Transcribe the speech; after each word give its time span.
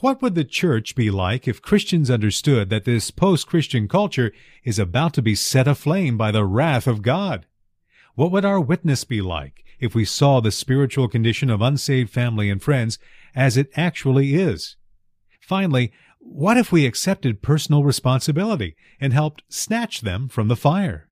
What 0.00 0.22
would 0.22 0.34
the 0.34 0.44
church 0.44 0.94
be 0.94 1.10
like 1.10 1.46
if 1.46 1.60
Christians 1.60 2.10
understood 2.10 2.70
that 2.70 2.86
this 2.86 3.10
post-Christian 3.10 3.86
culture 3.86 4.32
is 4.64 4.78
about 4.78 5.12
to 5.14 5.22
be 5.22 5.34
set 5.34 5.68
aflame 5.68 6.16
by 6.16 6.30
the 6.30 6.46
wrath 6.46 6.86
of 6.86 7.02
God? 7.02 7.44
What 8.14 8.32
would 8.32 8.46
our 8.46 8.58
witness 8.58 9.04
be 9.04 9.20
like 9.20 9.62
if 9.78 9.94
we 9.94 10.06
saw 10.06 10.40
the 10.40 10.50
spiritual 10.50 11.06
condition 11.06 11.50
of 11.50 11.60
unsaved 11.60 12.08
family 12.08 12.48
and 12.48 12.62
friends 12.62 12.98
as 13.34 13.58
it 13.58 13.68
actually 13.76 14.36
is? 14.36 14.76
Finally, 15.38 15.92
what 16.18 16.56
if 16.56 16.72
we 16.72 16.86
accepted 16.86 17.42
personal 17.42 17.84
responsibility 17.84 18.76
and 19.02 19.12
helped 19.12 19.42
snatch 19.50 20.00
them 20.00 20.28
from 20.28 20.48
the 20.48 20.56
fire? 20.56 21.08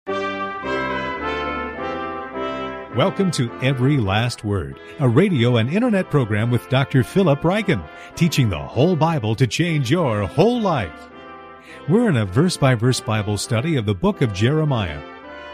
Welcome 2.99 3.31
to 3.31 3.49
Every 3.63 3.97
Last 3.97 4.43
Word, 4.43 4.81
a 4.99 5.09
radio 5.09 5.59
and 5.59 5.71
internet 5.71 6.11
program 6.11 6.51
with 6.51 6.69
Dr. 6.69 7.05
Philip 7.05 7.43
Ryken, 7.43 7.89
teaching 8.17 8.49
the 8.49 8.59
whole 8.59 8.97
Bible 8.97 9.37
to 9.37 9.47
change 9.47 9.89
your 9.89 10.27
whole 10.27 10.61
life. 10.61 11.09
We're 11.89 12.09
in 12.09 12.17
a 12.17 12.27
verse 12.27 12.57
by 12.57 12.75
verse 12.75 12.99
Bible 12.99 13.39
study 13.39 13.77
of 13.77 13.87
the 13.87 13.95
book 13.95 14.21
of 14.21 14.33
Jeremiah. 14.33 15.01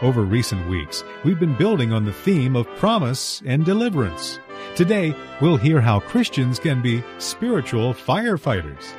Over 0.01 0.23
recent 0.23 0.67
weeks, 0.67 1.03
we've 1.23 1.39
been 1.39 1.55
building 1.55 1.93
on 1.93 2.03
the 2.03 2.13
theme 2.13 2.55
of 2.55 2.65
promise 2.77 3.43
and 3.45 3.63
deliverance. 3.63 4.39
Today, 4.73 5.15
we'll 5.39 5.57
hear 5.57 5.79
how 5.79 5.99
Christians 5.99 6.57
can 6.57 6.81
be 6.81 7.03
spiritual 7.19 7.93
firefighters. 7.93 8.91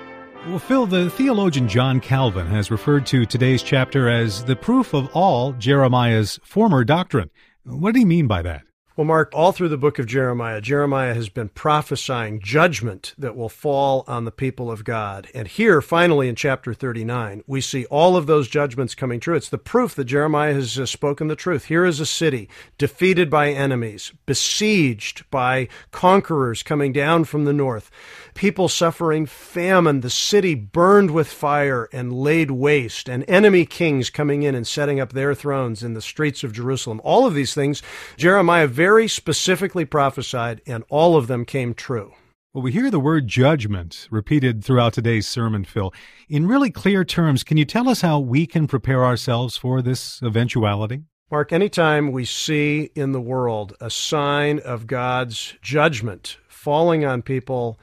Well, 0.46 0.60
Phil, 0.60 0.86
the 0.86 1.10
theologian 1.10 1.66
John 1.66 1.98
Calvin 1.98 2.46
has 2.46 2.70
referred 2.70 3.06
to 3.06 3.26
today's 3.26 3.64
chapter 3.64 4.08
as 4.08 4.44
the 4.44 4.54
proof 4.54 4.94
of 4.94 5.08
all 5.16 5.52
Jeremiah's 5.54 6.38
former 6.44 6.84
doctrine. 6.84 7.30
What 7.66 7.94
did 7.94 8.00
he 8.00 8.04
mean 8.04 8.28
by 8.28 8.42
that? 8.42 8.62
Well, 8.96 9.04
Mark, 9.04 9.30
all 9.34 9.52
through 9.52 9.68
the 9.68 9.76
book 9.76 9.98
of 9.98 10.06
Jeremiah, 10.06 10.62
Jeremiah 10.62 11.12
has 11.12 11.28
been 11.28 11.50
prophesying 11.50 12.40
judgment 12.40 13.12
that 13.18 13.36
will 13.36 13.50
fall 13.50 14.04
on 14.08 14.24
the 14.24 14.32
people 14.32 14.70
of 14.70 14.84
God. 14.84 15.28
And 15.34 15.46
here, 15.46 15.82
finally, 15.82 16.30
in 16.30 16.34
chapter 16.34 16.72
39, 16.72 17.44
we 17.46 17.60
see 17.60 17.84
all 17.90 18.16
of 18.16 18.26
those 18.26 18.48
judgments 18.48 18.94
coming 18.94 19.20
true. 19.20 19.36
It's 19.36 19.50
the 19.50 19.58
proof 19.58 19.94
that 19.96 20.04
Jeremiah 20.04 20.54
has 20.54 20.80
spoken 20.88 21.28
the 21.28 21.36
truth. 21.36 21.66
Here 21.66 21.84
is 21.84 22.00
a 22.00 22.06
city 22.06 22.48
defeated 22.78 23.28
by 23.28 23.50
enemies, 23.50 24.14
besieged 24.24 25.30
by 25.30 25.68
conquerors 25.90 26.62
coming 26.62 26.94
down 26.94 27.24
from 27.24 27.44
the 27.44 27.52
north, 27.52 27.90
people 28.32 28.66
suffering 28.66 29.26
famine, 29.26 30.00
the 30.00 30.08
city 30.08 30.54
burned 30.54 31.10
with 31.10 31.28
fire 31.28 31.86
and 31.92 32.14
laid 32.14 32.50
waste, 32.50 33.10
and 33.10 33.28
enemy 33.28 33.66
kings 33.66 34.08
coming 34.08 34.42
in 34.42 34.54
and 34.54 34.66
setting 34.66 35.00
up 35.00 35.12
their 35.12 35.34
thrones 35.34 35.82
in 35.82 35.92
the 35.92 36.00
streets 36.00 36.42
of 36.42 36.54
Jerusalem. 36.54 36.98
All 37.04 37.26
of 37.26 37.34
these 37.34 37.52
things, 37.52 37.82
Jeremiah 38.16 38.66
very 38.66 38.85
specifically 39.08 39.84
prophesied, 39.84 40.60
and 40.66 40.84
all 40.88 41.16
of 41.16 41.26
them 41.26 41.44
came 41.44 41.74
true. 41.74 42.12
Well, 42.54 42.62
we 42.62 42.72
hear 42.72 42.90
the 42.90 43.00
word 43.00 43.26
judgment 43.28 44.08
repeated 44.10 44.64
throughout 44.64 44.94
today's 44.94 45.26
sermon, 45.26 45.64
Phil. 45.64 45.92
In 46.28 46.46
really 46.46 46.70
clear 46.70 47.04
terms, 47.04 47.44
can 47.44 47.58
you 47.58 47.64
tell 47.66 47.88
us 47.88 48.00
how 48.00 48.18
we 48.18 48.46
can 48.46 48.66
prepare 48.66 49.04
ourselves 49.04 49.56
for 49.56 49.82
this 49.82 50.22
eventuality? 50.22 51.02
Mark, 51.30 51.52
anytime 51.52 52.12
we 52.12 52.24
see 52.24 52.90
in 52.94 53.12
the 53.12 53.20
world 53.20 53.74
a 53.80 53.90
sign 53.90 54.60
of 54.60 54.86
God's 54.86 55.54
judgment 55.60 56.38
falling 56.48 57.04
on 57.04 57.20
people 57.20 57.78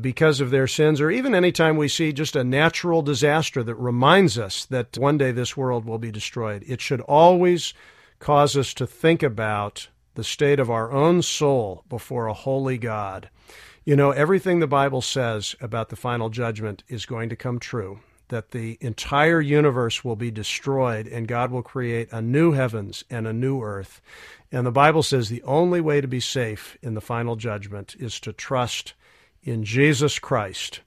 because 0.00 0.40
of 0.40 0.50
their 0.50 0.66
sins, 0.66 1.00
or 1.00 1.10
even 1.10 1.34
anytime 1.34 1.76
we 1.76 1.88
see 1.88 2.12
just 2.12 2.34
a 2.34 2.42
natural 2.42 3.02
disaster 3.02 3.62
that 3.62 3.74
reminds 3.76 4.38
us 4.38 4.64
that 4.66 4.98
one 4.98 5.18
day 5.18 5.30
this 5.30 5.56
world 5.56 5.84
will 5.84 5.98
be 5.98 6.10
destroyed, 6.10 6.64
it 6.66 6.80
should 6.80 7.00
always 7.02 7.74
cause 8.18 8.56
us 8.56 8.74
to 8.74 8.86
think 8.86 9.22
about 9.22 9.88
the 10.16 10.24
state 10.24 10.58
of 10.58 10.70
our 10.70 10.90
own 10.90 11.22
soul 11.22 11.84
before 11.88 12.26
a 12.26 12.34
holy 12.34 12.76
God. 12.76 13.30
You 13.84 13.94
know, 13.94 14.10
everything 14.10 14.58
the 14.58 14.66
Bible 14.66 15.00
says 15.00 15.54
about 15.60 15.90
the 15.90 15.96
final 15.96 16.28
judgment 16.28 16.82
is 16.88 17.06
going 17.06 17.28
to 17.28 17.36
come 17.36 17.60
true. 17.60 18.00
That 18.28 18.50
the 18.50 18.76
entire 18.80 19.40
universe 19.40 20.04
will 20.04 20.16
be 20.16 20.32
destroyed 20.32 21.06
and 21.06 21.28
God 21.28 21.52
will 21.52 21.62
create 21.62 22.08
a 22.10 22.20
new 22.20 22.52
heavens 22.52 23.04
and 23.08 23.26
a 23.26 23.32
new 23.32 23.62
earth. 23.62 24.00
And 24.50 24.66
the 24.66 24.72
Bible 24.72 25.04
says 25.04 25.28
the 25.28 25.44
only 25.44 25.80
way 25.80 26.00
to 26.00 26.08
be 26.08 26.18
safe 26.18 26.76
in 26.82 26.94
the 26.94 27.00
final 27.00 27.36
judgment 27.36 27.94
is 28.00 28.18
to 28.20 28.32
trust 28.32 28.94
in 29.44 29.64
Jesus 29.64 30.18
Christ 30.18 30.80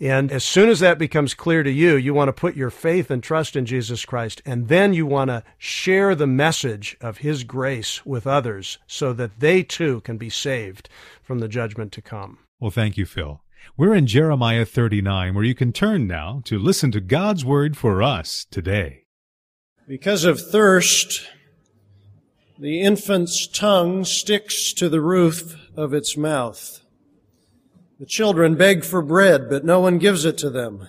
and 0.00 0.30
as 0.30 0.44
soon 0.44 0.68
as 0.68 0.78
that 0.80 0.98
becomes 0.98 1.34
clear 1.34 1.62
to 1.62 1.70
you, 1.70 1.96
you 1.96 2.14
want 2.14 2.28
to 2.28 2.32
put 2.32 2.54
your 2.54 2.70
faith 2.70 3.10
and 3.10 3.22
trust 3.22 3.56
in 3.56 3.66
Jesus 3.66 4.04
Christ. 4.04 4.40
And 4.46 4.68
then 4.68 4.92
you 4.92 5.06
want 5.06 5.28
to 5.28 5.42
share 5.56 6.14
the 6.14 6.26
message 6.26 6.96
of 7.00 7.18
His 7.18 7.42
grace 7.42 8.06
with 8.06 8.26
others 8.26 8.78
so 8.86 9.12
that 9.14 9.40
they 9.40 9.62
too 9.64 10.00
can 10.02 10.16
be 10.16 10.30
saved 10.30 10.88
from 11.22 11.40
the 11.40 11.48
judgment 11.48 11.90
to 11.92 12.02
come. 12.02 12.38
Well, 12.60 12.70
thank 12.70 12.96
you, 12.96 13.06
Phil. 13.06 13.40
We're 13.76 13.94
in 13.94 14.06
Jeremiah 14.06 14.64
39, 14.64 15.34
where 15.34 15.44
you 15.44 15.54
can 15.54 15.72
turn 15.72 16.06
now 16.06 16.42
to 16.44 16.58
listen 16.58 16.92
to 16.92 17.00
God's 17.00 17.44
word 17.44 17.76
for 17.76 18.02
us 18.02 18.46
today. 18.50 19.04
Because 19.86 20.24
of 20.24 20.40
thirst, 20.40 21.26
the 22.58 22.80
infant's 22.80 23.46
tongue 23.46 24.04
sticks 24.04 24.72
to 24.74 24.88
the 24.88 25.00
roof 25.00 25.56
of 25.76 25.92
its 25.92 26.16
mouth. 26.16 26.80
The 27.98 28.06
children 28.06 28.54
beg 28.54 28.84
for 28.84 29.02
bread, 29.02 29.50
but 29.50 29.64
no 29.64 29.80
one 29.80 29.98
gives 29.98 30.24
it 30.24 30.38
to 30.38 30.50
them. 30.50 30.88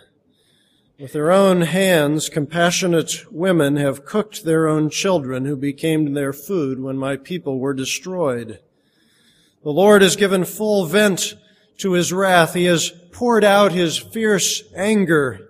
With 1.00 1.14
their 1.14 1.32
own 1.32 1.62
hands, 1.62 2.30
compassionate 2.30 3.32
women 3.32 3.78
have 3.78 4.06
cooked 4.06 4.44
their 4.44 4.68
own 4.68 4.92
children 4.92 5.46
who 5.46 5.56
became 5.56 6.14
their 6.14 6.34
food 6.34 6.80
when 6.80 6.98
my 6.98 7.18
people 7.18 7.58
were 7.58 7.74
destroyed. 7.74 8.60
The 9.64 9.72
Lord 9.72 10.04
has 10.04 10.16
given 10.16 10.46
full 10.46 10.86
vent 10.86 11.34
to 11.80 11.94
his 11.94 12.14
wrath. 12.14 12.54
He 12.54 12.66
has 12.66 12.92
poured 13.12 13.44
out 13.44 13.72
his 13.72 13.98
fierce 13.98 14.62
anger. 14.76 15.50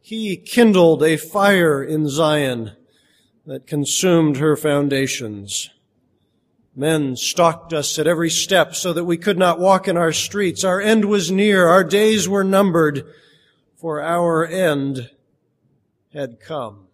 He 0.00 0.36
kindled 0.36 1.04
a 1.04 1.16
fire 1.16 1.84
in 1.84 2.08
Zion 2.08 2.72
that 3.46 3.68
consumed 3.68 4.38
her 4.38 4.56
foundations. 4.56 5.70
Men 6.78 7.16
stalked 7.16 7.72
us 7.72 7.98
at 7.98 8.06
every 8.06 8.28
step 8.28 8.74
so 8.74 8.92
that 8.92 9.04
we 9.04 9.16
could 9.16 9.38
not 9.38 9.58
walk 9.58 9.88
in 9.88 9.96
our 9.96 10.12
streets. 10.12 10.62
Our 10.62 10.78
end 10.78 11.06
was 11.06 11.30
near. 11.30 11.66
Our 11.66 11.82
days 11.82 12.28
were 12.28 12.44
numbered, 12.44 13.06
for 13.76 14.02
our 14.02 14.46
end 14.46 15.08
had 16.12 16.38
come. 16.38 16.88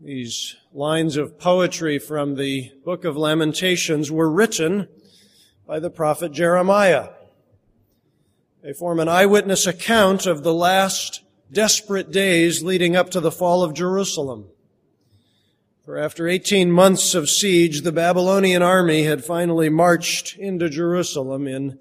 These 0.00 0.56
lines 0.72 1.18
of 1.18 1.38
poetry 1.38 1.98
from 1.98 2.36
the 2.36 2.72
book 2.86 3.04
of 3.04 3.18
Lamentations 3.18 4.10
were 4.10 4.30
written 4.30 4.88
by 5.66 5.78
the 5.78 5.90
prophet 5.90 6.32
Jeremiah. 6.32 7.10
They 8.62 8.72
form 8.72 8.98
an 8.98 9.08
eyewitness 9.08 9.66
account 9.66 10.24
of 10.24 10.42
the 10.42 10.54
last 10.54 11.22
desperate 11.52 12.10
days 12.10 12.62
leading 12.62 12.96
up 12.96 13.10
to 13.10 13.20
the 13.20 13.30
fall 13.30 13.62
of 13.62 13.74
Jerusalem. 13.74 14.46
For 15.88 15.96
after 15.96 16.28
18 16.28 16.70
months 16.70 17.14
of 17.14 17.30
siege, 17.30 17.80
the 17.80 17.92
Babylonian 17.92 18.60
army 18.60 19.04
had 19.04 19.24
finally 19.24 19.70
marched 19.70 20.36
into 20.36 20.68
Jerusalem 20.68 21.46
in 21.48 21.78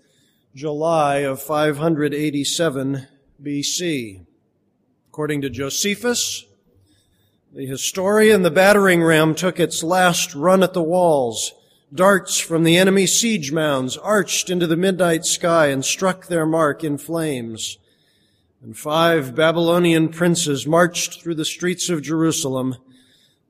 July 0.55 1.17
of 1.17 1.41
587 1.41 3.05
BC. 3.43 4.25
According 5.09 5.41
to 5.41 5.49
Josephus, 5.49 6.45
the 7.53 7.65
historian, 7.65 8.43
the 8.43 8.49
battering 8.49 9.03
ram 9.03 9.35
took 9.35 9.59
its 9.59 9.83
last 9.83 10.33
run 10.33 10.63
at 10.63 10.71
the 10.71 10.81
walls. 10.81 11.51
Darts 11.93 12.39
from 12.39 12.63
the 12.63 12.77
enemy 12.77 13.07
siege 13.07 13.51
mounds 13.51 13.97
arched 13.97 14.49
into 14.49 14.67
the 14.67 14.77
midnight 14.77 15.25
sky 15.25 15.65
and 15.65 15.83
struck 15.83 16.27
their 16.27 16.45
mark 16.45 16.81
in 16.81 16.97
flames. 16.97 17.77
And 18.63 18.77
five 18.77 19.35
Babylonian 19.35 20.07
princes 20.07 20.65
marched 20.65 21.21
through 21.21 21.35
the 21.35 21.43
streets 21.43 21.89
of 21.89 22.01
Jerusalem 22.01 22.77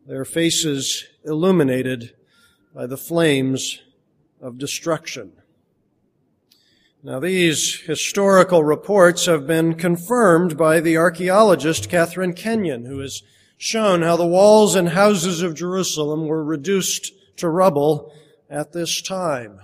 their 0.08 0.24
faces 0.24 1.06
illuminated 1.26 2.14
by 2.74 2.88
the 2.88 2.98
flames 2.98 3.82
of 4.42 4.58
destruction. 4.58 5.34
Now, 7.04 7.20
these 7.20 7.82
historical 7.82 8.64
reports 8.64 9.26
have 9.26 9.46
been 9.46 9.76
confirmed 9.76 10.58
by 10.58 10.80
the 10.80 10.96
archaeologist 10.98 11.90
Catherine 11.90 12.34
Kenyon, 12.34 12.86
who 12.86 13.00
has 13.00 13.22
shown 13.58 14.02
how 14.02 14.16
the 14.16 14.26
walls 14.26 14.76
and 14.76 14.90
houses 14.90 15.42
of 15.42 15.56
Jerusalem 15.56 16.28
were 16.28 16.44
reduced 16.44 17.12
to 17.38 17.50
rubble 17.50 18.14
at 18.50 18.72
this 18.72 19.02
time. 19.02 19.60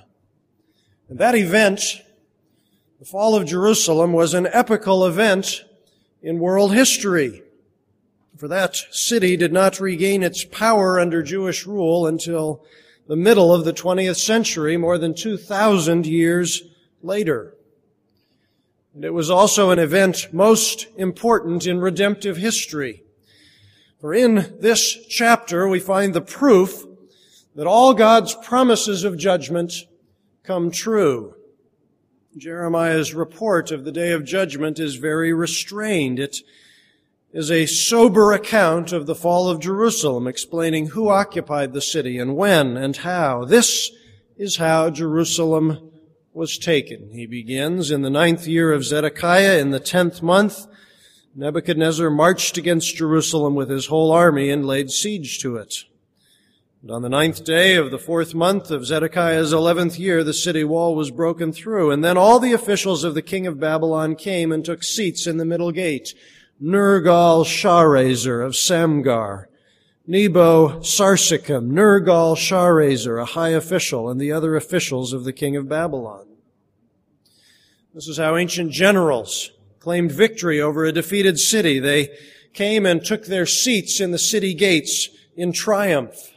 And 1.08 1.20
that 1.20 1.36
event, 1.36 2.02
the 3.00 3.06
fall 3.06 3.36
of 3.36 3.46
Jerusalem, 3.46 4.12
was 4.12 4.34
an 4.34 4.48
epical 4.48 5.06
event 5.06 5.64
in 6.22 6.40
world 6.40 6.74
history 6.74 7.43
for 8.44 8.50
that 8.50 8.76
city 8.92 9.38
did 9.38 9.54
not 9.54 9.80
regain 9.80 10.22
its 10.22 10.44
power 10.44 11.00
under 11.00 11.24
Jewish 11.24 11.66
rule 11.66 12.06
until 12.06 12.62
the 13.08 13.16
middle 13.16 13.54
of 13.54 13.64
the 13.64 13.72
20th 13.72 14.18
century, 14.18 14.76
more 14.76 14.98
than 14.98 15.14
2,000 15.14 16.06
years 16.06 16.62
later. 17.02 17.56
And 18.94 19.06
it 19.06 19.14
was 19.14 19.30
also 19.30 19.70
an 19.70 19.80
event 19.80 20.34
most 20.34 20.88
important 20.98 21.66
in 21.66 21.80
redemptive 21.80 22.36
history. 22.36 23.04
For 24.02 24.14
in 24.14 24.58
this 24.60 25.06
chapter 25.08 25.66
we 25.66 25.80
find 25.80 26.14
the 26.14 26.20
proof 26.20 26.84
that 27.56 27.66
all 27.66 27.94
God's 27.94 28.36
promises 28.36 29.06
of 29.06 29.18
judgment 29.18 29.74
come 30.44 30.70
true. 30.70 31.34
Jeremiah's 32.36 33.14
report 33.14 33.72
of 33.72 33.86
the 33.86 33.94
day 33.94 34.12
of 34.12 34.26
judgment 34.26 34.80
is 34.80 34.96
very 34.96 35.32
restrained. 35.32 36.20
It 36.20 36.40
is 37.34 37.50
a 37.50 37.66
sober 37.66 38.32
account 38.32 38.94
of 38.94 39.08
the 39.08 39.16
fall 39.16 39.50
of 39.50 39.60
Jerusalem, 39.60 40.28
explaining 40.28 40.90
who 40.90 41.10
occupied 41.10 41.74
the 41.74 41.82
city 41.82 42.20
and 42.20 42.36
when 42.36 42.78
and 42.78 42.96
how. 42.98 43.44
This 43.44 43.92
is 44.38 44.58
how 44.58 44.92
Jerusalem 44.92 45.92
was 46.32 46.60
taken. 46.60 47.10
He 47.12 47.26
begins 47.26 47.90
in 47.90 48.04
the 48.04 48.12
ninth 48.12 48.48
year 48.48 48.72
of 48.72 48.86
Zedekiah 48.86 49.60
in 49.60 49.72
the 49.72 49.80
tenth 49.80 50.22
month. 50.22 50.68
Nebuchadnezzar 51.36 52.12
marched 52.12 52.58
against 52.58 52.96
Jerusalem 52.96 53.56
with 53.56 53.70
his 53.72 53.88
whole 53.88 54.12
army 54.12 54.52
and 54.52 54.68
laid 54.68 54.92
siege 54.92 55.40
to 55.40 55.56
it. 55.56 55.86
And 56.84 56.92
on 56.92 57.02
the 57.02 57.10
ninth 57.10 57.44
day 57.44 57.76
of 57.76 57.90
the 57.90 57.98
fourth 57.98 58.36
month 58.36 58.70
of 58.70 58.86
Zedekiah's 58.86 59.54
eleventh 59.54 59.98
year, 59.98 60.24
the 60.24 60.34
city 60.34 60.64
wall 60.64 60.96
was 60.96 61.10
broken 61.10 61.52
through. 61.52 61.90
And 61.90 62.04
then 62.04 62.18
all 62.18 62.40
the 62.40 62.54
officials 62.54 63.04
of 63.04 63.16
the 63.16 63.22
king 63.24 63.48
of 63.48 63.60
Babylon 63.60 64.16
came 64.16 64.52
and 64.52 64.64
took 64.64 64.84
seats 64.84 65.26
in 65.26 65.38
the 65.38 65.46
middle 65.46 65.72
gate. 65.72 66.14
Nergal 66.64 67.44
Sharezer 67.44 68.46
of 68.46 68.54
Samgar, 68.54 69.48
Nebo 70.08 70.80
Sarsechim, 70.80 71.72
Nergal 71.72 72.38
Sharezer, 72.38 73.22
a 73.22 73.26
high 73.26 73.50
official, 73.50 74.10
and 74.10 74.20
the 74.20 74.32
other 74.32 74.56
officials 74.56 75.12
of 75.12 75.26
the 75.26 75.34
king 75.34 75.58
of 75.58 75.68
Babylon. 75.68 76.26
This 77.94 78.08
is 78.08 78.18
how 78.18 78.38
ancient 78.38 78.72
generals 78.72 79.52
claimed 79.80 80.12
victory 80.12 80.62
over 80.62 80.86
a 80.86 80.94
defeated 80.94 81.38
city. 81.38 81.80
They 81.80 82.18
came 82.54 82.86
and 82.86 83.04
took 83.04 83.26
their 83.26 83.46
seats 83.46 84.00
in 84.00 84.12
the 84.12 84.18
city 84.18 84.54
gates 84.54 85.10
in 85.36 85.52
triumph. 85.52 86.33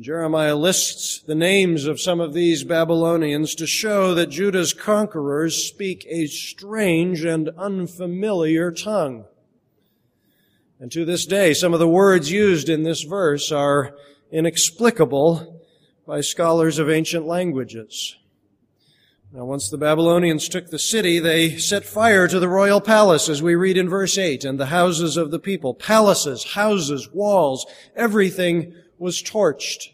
Jeremiah 0.00 0.56
lists 0.56 1.20
the 1.20 1.36
names 1.36 1.86
of 1.86 2.00
some 2.00 2.18
of 2.18 2.34
these 2.34 2.64
Babylonians 2.64 3.54
to 3.54 3.66
show 3.66 4.12
that 4.14 4.28
Judah's 4.28 4.72
conquerors 4.72 5.68
speak 5.68 6.04
a 6.08 6.26
strange 6.26 7.24
and 7.24 7.50
unfamiliar 7.56 8.72
tongue. 8.72 9.24
And 10.80 10.90
to 10.90 11.04
this 11.04 11.26
day, 11.26 11.54
some 11.54 11.72
of 11.72 11.78
the 11.78 11.88
words 11.88 12.32
used 12.32 12.68
in 12.68 12.82
this 12.82 13.02
verse 13.02 13.52
are 13.52 13.94
inexplicable 14.32 15.62
by 16.04 16.22
scholars 16.22 16.80
of 16.80 16.90
ancient 16.90 17.24
languages. 17.24 18.16
Now, 19.32 19.44
once 19.44 19.68
the 19.68 19.78
Babylonians 19.78 20.48
took 20.48 20.70
the 20.70 20.78
city, 20.78 21.20
they 21.20 21.56
set 21.56 21.84
fire 21.84 22.26
to 22.26 22.40
the 22.40 22.48
royal 22.48 22.80
palace, 22.80 23.28
as 23.28 23.42
we 23.42 23.54
read 23.54 23.76
in 23.76 23.88
verse 23.88 24.18
8, 24.18 24.44
and 24.44 24.58
the 24.58 24.66
houses 24.66 25.16
of 25.16 25.30
the 25.30 25.38
people. 25.38 25.72
Palaces, 25.72 26.54
houses, 26.54 27.08
walls, 27.12 27.64
everything 27.94 28.74
was 28.98 29.22
torched. 29.22 29.88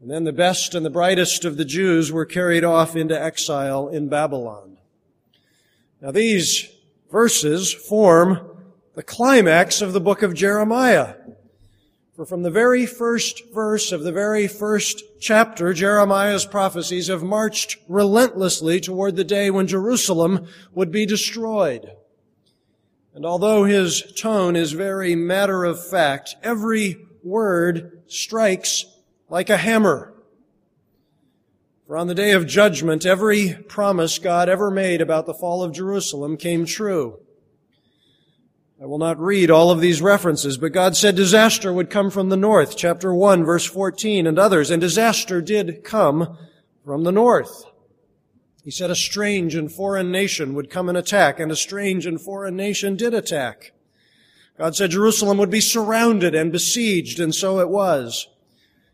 And 0.00 0.10
then 0.10 0.24
the 0.24 0.32
best 0.32 0.74
and 0.74 0.84
the 0.84 0.90
brightest 0.90 1.44
of 1.44 1.56
the 1.56 1.64
Jews 1.64 2.10
were 2.10 2.24
carried 2.24 2.64
off 2.64 2.96
into 2.96 3.20
exile 3.20 3.88
in 3.88 4.08
Babylon. 4.08 4.78
Now 6.00 6.10
these 6.10 6.68
verses 7.10 7.72
form 7.72 8.40
the 8.94 9.02
climax 9.02 9.82
of 9.82 9.92
the 9.92 10.00
book 10.00 10.22
of 10.22 10.34
Jeremiah. 10.34 11.16
For 12.14 12.24
from 12.24 12.42
the 12.42 12.50
very 12.50 12.86
first 12.86 13.42
verse 13.52 13.92
of 13.92 14.02
the 14.02 14.12
very 14.12 14.46
first 14.46 15.02
chapter, 15.20 15.72
Jeremiah's 15.72 16.44
prophecies 16.44 17.08
have 17.08 17.22
marched 17.22 17.76
relentlessly 17.88 18.80
toward 18.80 19.16
the 19.16 19.24
day 19.24 19.50
when 19.50 19.66
Jerusalem 19.66 20.46
would 20.72 20.90
be 20.90 21.06
destroyed. 21.06 21.92
And 23.14 23.26
although 23.26 23.64
his 23.64 24.02
tone 24.16 24.54
is 24.54 24.72
very 24.72 25.14
matter 25.14 25.64
of 25.64 25.84
fact, 25.84 26.36
every 26.42 27.06
word 27.22 28.02
strikes 28.06 28.84
like 29.28 29.50
a 29.50 29.56
hammer. 29.56 30.12
For 31.86 31.96
on 31.96 32.06
the 32.06 32.14
day 32.14 32.32
of 32.32 32.46
judgment, 32.46 33.04
every 33.04 33.54
promise 33.68 34.18
God 34.18 34.48
ever 34.48 34.70
made 34.70 35.00
about 35.00 35.26
the 35.26 35.34
fall 35.34 35.62
of 35.62 35.72
Jerusalem 35.72 36.36
came 36.36 36.64
true. 36.64 37.18
I 38.80 38.86
will 38.86 38.98
not 38.98 39.20
read 39.20 39.50
all 39.50 39.70
of 39.70 39.80
these 39.80 40.00
references, 40.00 40.56
but 40.56 40.72
God 40.72 40.96
said 40.96 41.14
disaster 41.14 41.72
would 41.72 41.90
come 41.90 42.10
from 42.10 42.28
the 42.28 42.36
north, 42.36 42.76
chapter 42.76 43.12
1, 43.12 43.44
verse 43.44 43.66
14, 43.66 44.26
and 44.26 44.38
others, 44.38 44.70
and 44.70 44.80
disaster 44.80 45.42
did 45.42 45.84
come 45.84 46.38
from 46.84 47.04
the 47.04 47.12
north. 47.12 47.64
He 48.64 48.70
said 48.70 48.90
a 48.90 48.94
strange 48.94 49.54
and 49.54 49.70
foreign 49.70 50.10
nation 50.10 50.54
would 50.54 50.70
come 50.70 50.88
and 50.88 50.96
attack, 50.96 51.40
and 51.40 51.52
a 51.52 51.56
strange 51.56 52.06
and 52.06 52.20
foreign 52.20 52.56
nation 52.56 52.96
did 52.96 53.14
attack. 53.14 53.72
God 54.60 54.76
said 54.76 54.90
Jerusalem 54.90 55.38
would 55.38 55.48
be 55.48 55.62
surrounded 55.62 56.34
and 56.34 56.52
besieged, 56.52 57.18
and 57.18 57.34
so 57.34 57.60
it 57.60 57.70
was. 57.70 58.28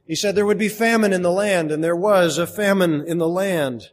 He 0.06 0.14
said 0.14 0.36
there 0.36 0.46
would 0.46 0.60
be 0.60 0.68
famine 0.68 1.12
in 1.12 1.22
the 1.22 1.32
land, 1.32 1.72
and 1.72 1.82
there 1.82 1.96
was 1.96 2.38
a 2.38 2.46
famine 2.46 3.02
in 3.04 3.18
the 3.18 3.26
land. 3.26 3.90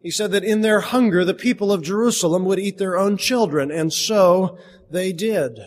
He 0.00 0.12
said 0.12 0.30
that 0.30 0.44
in 0.44 0.60
their 0.60 0.78
hunger, 0.78 1.24
the 1.24 1.34
people 1.34 1.72
of 1.72 1.82
Jerusalem 1.82 2.44
would 2.44 2.60
eat 2.60 2.78
their 2.78 2.96
own 2.96 3.16
children, 3.16 3.72
and 3.72 3.92
so 3.92 4.56
they 4.88 5.12
did. 5.12 5.58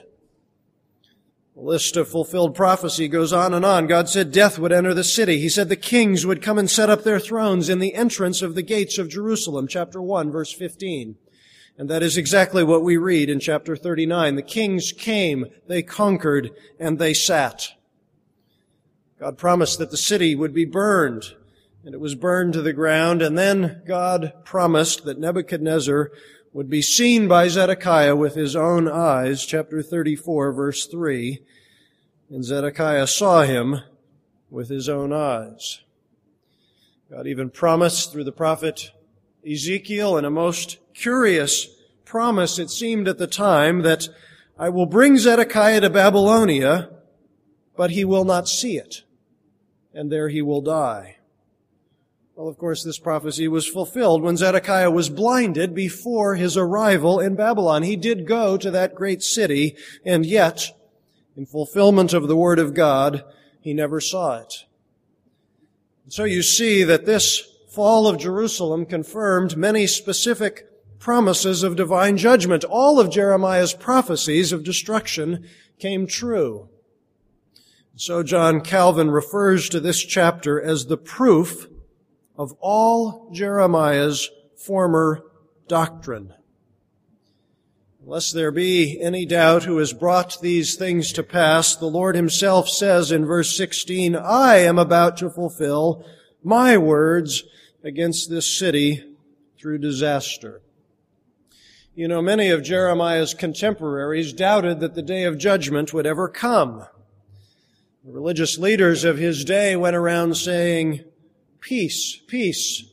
The 1.55 1.61
list 1.61 1.97
of 1.97 2.07
fulfilled 2.07 2.55
prophecy 2.55 3.09
goes 3.09 3.33
on 3.33 3.53
and 3.53 3.65
on. 3.65 3.85
God 3.87 4.07
said 4.07 4.31
death 4.31 4.57
would 4.57 4.71
enter 4.71 4.93
the 4.93 5.03
city. 5.03 5.39
He 5.39 5.49
said 5.49 5.67
the 5.67 5.75
kings 5.75 6.25
would 6.25 6.41
come 6.41 6.57
and 6.57 6.71
set 6.71 6.89
up 6.89 7.03
their 7.03 7.19
thrones 7.19 7.67
in 7.67 7.79
the 7.79 7.95
entrance 7.95 8.41
of 8.41 8.55
the 8.55 8.61
gates 8.63 8.97
of 8.97 9.09
Jerusalem, 9.09 9.67
chapter 9.67 10.01
1, 10.01 10.31
verse 10.31 10.53
15. 10.53 11.17
And 11.77 11.89
that 11.89 12.03
is 12.03 12.17
exactly 12.17 12.63
what 12.63 12.83
we 12.83 12.97
read 12.97 13.29
in 13.29 13.39
chapter 13.39 13.75
39. 13.75 14.35
The 14.35 14.41
kings 14.43 14.91
came, 14.91 15.47
they 15.67 15.81
conquered, 15.81 16.51
and 16.79 16.99
they 16.99 17.13
sat. 17.13 17.69
God 19.19 19.37
promised 19.37 19.79
that 19.79 19.89
the 19.89 19.97
city 19.97 20.35
would 20.35 20.53
be 20.53 20.65
burned, 20.65 21.33
and 21.83 21.95
it 21.95 21.99
was 21.99 22.13
burned 22.13 22.53
to 22.53 22.61
the 22.61 22.73
ground, 22.73 23.21
and 23.21 23.37
then 23.37 23.81
God 23.87 24.33
promised 24.43 25.05
that 25.05 25.19
Nebuchadnezzar 25.19 26.11
would 26.51 26.69
be 26.69 26.83
seen 26.83 27.27
by 27.27 27.47
Zedekiah 27.47 28.15
with 28.15 28.35
his 28.35 28.55
own 28.55 28.87
eyes, 28.87 29.43
chapter 29.43 29.81
34, 29.81 30.51
verse 30.53 30.85
3. 30.85 31.41
And 32.29 32.43
Zedekiah 32.43 33.07
saw 33.07 33.41
him 33.41 33.81
with 34.51 34.69
his 34.69 34.87
own 34.87 35.11
eyes. 35.11 35.81
God 37.09 37.25
even 37.25 37.49
promised 37.49 38.11
through 38.11 38.25
the 38.25 38.31
prophet 38.31 38.91
Ezekiel 39.49 40.17
in 40.17 40.25
a 40.25 40.29
most 40.29 40.77
curious 40.93 41.67
promise, 42.05 42.59
it 42.59 42.69
seemed 42.69 43.07
at 43.07 43.17
the 43.17 43.27
time, 43.27 43.81
that 43.81 44.07
I 44.57 44.69
will 44.69 44.85
bring 44.85 45.17
Zedekiah 45.17 45.81
to 45.81 45.89
Babylonia, 45.89 46.91
but 47.75 47.91
he 47.91 48.05
will 48.05 48.23
not 48.23 48.47
see 48.47 48.77
it, 48.77 49.03
and 49.93 50.11
there 50.11 50.29
he 50.29 50.41
will 50.41 50.61
die. 50.61 51.17
Well, 52.35 52.47
of 52.47 52.57
course, 52.57 52.83
this 52.83 52.99
prophecy 52.99 53.47
was 53.47 53.67
fulfilled 53.67 54.21
when 54.21 54.37
Zedekiah 54.37 54.91
was 54.91 55.09
blinded 55.09 55.73
before 55.73 56.35
his 56.35 56.57
arrival 56.57 57.19
in 57.19 57.35
Babylon. 57.35 57.83
He 57.83 57.95
did 57.95 58.27
go 58.27 58.57
to 58.57 58.71
that 58.71 58.95
great 58.95 59.21
city, 59.23 59.75
and 60.05 60.25
yet, 60.25 60.69
in 61.35 61.45
fulfillment 61.45 62.13
of 62.13 62.27
the 62.27 62.35
word 62.35 62.59
of 62.59 62.73
God, 62.73 63.23
he 63.59 63.73
never 63.73 63.99
saw 63.99 64.37
it. 64.37 64.65
So 66.09 66.25
you 66.25 66.43
see 66.43 66.83
that 66.83 67.05
this 67.05 67.39
fall 67.69 68.07
of 68.07 68.19
Jerusalem 68.19 68.85
confirmed 68.85 69.57
many 69.57 69.87
specific 69.87 70.67
promises 71.03 71.63
of 71.63 71.75
divine 71.75 72.15
judgment. 72.15 72.63
All 72.63 72.97
of 72.97 73.11
Jeremiah's 73.11 73.73
prophecies 73.73 74.53
of 74.53 74.63
destruction 74.63 75.45
came 75.77 76.07
true. 76.07 76.69
So 77.97 78.23
John 78.23 78.61
Calvin 78.61 79.11
refers 79.11 79.67
to 79.69 79.81
this 79.81 80.01
chapter 80.01 80.61
as 80.61 80.85
the 80.85 80.95
proof 80.95 81.67
of 82.37 82.53
all 82.61 83.29
Jeremiah's 83.33 84.29
former 84.55 85.25
doctrine. 85.67 86.33
Lest 88.05 88.33
there 88.33 88.51
be 88.51 88.97
any 89.01 89.25
doubt 89.25 89.63
who 89.63 89.79
has 89.79 89.91
brought 89.91 90.39
these 90.39 90.75
things 90.75 91.11
to 91.13 91.23
pass, 91.23 91.75
the 91.75 91.85
Lord 91.85 92.15
himself 92.15 92.69
says 92.69 93.11
in 93.11 93.25
verse 93.25 93.57
16, 93.57 94.15
I 94.15 94.59
am 94.59 94.79
about 94.79 95.17
to 95.17 95.29
fulfill 95.29 96.05
my 96.41 96.77
words 96.77 97.43
against 97.83 98.29
this 98.29 98.57
city 98.57 99.03
through 99.59 99.79
disaster. 99.79 100.62
You 101.95 102.07
know, 102.07 102.23
many 102.23 102.49
of 102.49 102.63
Jeremiah's 102.63 103.35
contemporaries 103.35 104.33
doubted 104.33 104.79
that 104.79 104.95
the 104.95 105.03
day 105.03 105.25
of 105.25 105.37
judgment 105.37 105.93
would 105.93 106.07
ever 106.07 106.27
come. 106.27 106.87
The 108.03 108.11
religious 108.11 108.57
leaders 108.57 109.03
of 109.03 109.19
his 109.19 109.45
day 109.45 109.75
went 109.75 109.95
around 109.95 110.35
saying, 110.35 111.03
peace, 111.59 112.19
peace, 112.25 112.85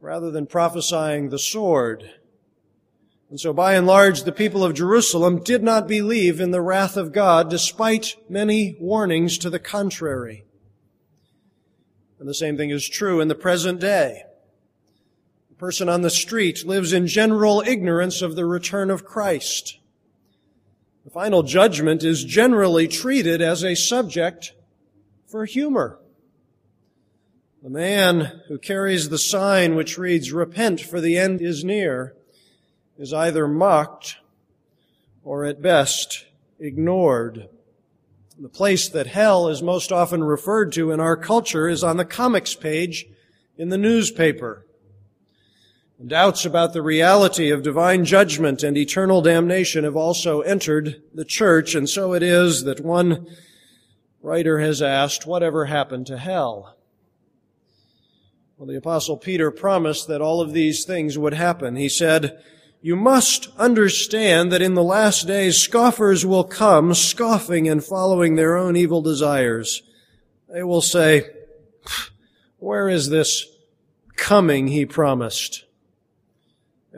rather 0.00 0.30
than 0.30 0.46
prophesying 0.46 1.28
the 1.28 1.38
sword. 1.38 2.10
And 3.28 3.38
so 3.38 3.52
by 3.52 3.74
and 3.74 3.86
large, 3.86 4.22
the 4.22 4.32
people 4.32 4.64
of 4.64 4.72
Jerusalem 4.72 5.42
did 5.44 5.62
not 5.62 5.86
believe 5.86 6.40
in 6.40 6.50
the 6.50 6.62
wrath 6.62 6.96
of 6.96 7.12
God 7.12 7.50
despite 7.50 8.16
many 8.26 8.74
warnings 8.80 9.36
to 9.36 9.50
the 9.50 9.58
contrary. 9.58 10.46
And 12.18 12.26
the 12.26 12.32
same 12.32 12.56
thing 12.56 12.70
is 12.70 12.88
true 12.88 13.20
in 13.20 13.28
the 13.28 13.34
present 13.34 13.80
day. 13.80 14.22
Person 15.58 15.88
on 15.88 16.02
the 16.02 16.10
street 16.10 16.64
lives 16.64 16.92
in 16.92 17.08
general 17.08 17.64
ignorance 17.66 18.22
of 18.22 18.36
the 18.36 18.46
return 18.46 18.90
of 18.90 19.04
Christ. 19.04 19.80
The 21.04 21.10
final 21.10 21.42
judgment 21.42 22.04
is 22.04 22.22
generally 22.22 22.86
treated 22.86 23.42
as 23.42 23.64
a 23.64 23.74
subject 23.74 24.52
for 25.26 25.46
humor. 25.46 25.98
The 27.60 27.70
man 27.70 28.42
who 28.46 28.56
carries 28.56 29.08
the 29.08 29.18
sign 29.18 29.74
which 29.74 29.98
reads, 29.98 30.30
Repent, 30.30 30.80
for 30.80 31.00
the 31.00 31.18
end 31.18 31.42
is 31.42 31.64
near, 31.64 32.14
is 32.96 33.12
either 33.12 33.48
mocked 33.48 34.18
or 35.24 35.44
at 35.44 35.60
best 35.60 36.26
ignored. 36.60 37.48
The 38.38 38.48
place 38.48 38.88
that 38.88 39.08
hell 39.08 39.48
is 39.48 39.60
most 39.60 39.90
often 39.90 40.22
referred 40.22 40.72
to 40.74 40.92
in 40.92 41.00
our 41.00 41.16
culture 41.16 41.66
is 41.66 41.82
on 41.82 41.96
the 41.96 42.04
comics 42.04 42.54
page 42.54 43.06
in 43.56 43.70
the 43.70 43.78
newspaper. 43.78 44.64
Doubts 46.06 46.44
about 46.44 46.72
the 46.72 46.82
reality 46.82 47.50
of 47.50 47.64
divine 47.64 48.04
judgment 48.04 48.62
and 48.62 48.76
eternal 48.76 49.20
damnation 49.20 49.82
have 49.82 49.96
also 49.96 50.42
entered 50.42 51.02
the 51.12 51.24
church, 51.24 51.74
and 51.74 51.88
so 51.88 52.14
it 52.14 52.22
is 52.22 52.62
that 52.64 52.80
one 52.80 53.26
writer 54.22 54.60
has 54.60 54.80
asked, 54.80 55.26
whatever 55.26 55.64
happened 55.64 56.06
to 56.06 56.16
hell? 56.16 56.76
Well, 58.56 58.68
the 58.68 58.76
apostle 58.76 59.16
Peter 59.16 59.50
promised 59.50 60.06
that 60.06 60.20
all 60.20 60.40
of 60.40 60.52
these 60.52 60.84
things 60.84 61.18
would 61.18 61.34
happen. 61.34 61.74
He 61.74 61.88
said, 61.88 62.42
you 62.80 62.94
must 62.94 63.48
understand 63.56 64.52
that 64.52 64.62
in 64.62 64.74
the 64.74 64.84
last 64.84 65.26
days 65.26 65.58
scoffers 65.58 66.24
will 66.24 66.44
come, 66.44 66.94
scoffing 66.94 67.68
and 67.68 67.84
following 67.84 68.36
their 68.36 68.56
own 68.56 68.76
evil 68.76 69.02
desires. 69.02 69.82
They 70.48 70.62
will 70.62 70.80
say, 70.80 71.28
where 72.58 72.88
is 72.88 73.10
this 73.10 73.46
coming 74.14 74.68
he 74.68 74.86
promised? 74.86 75.64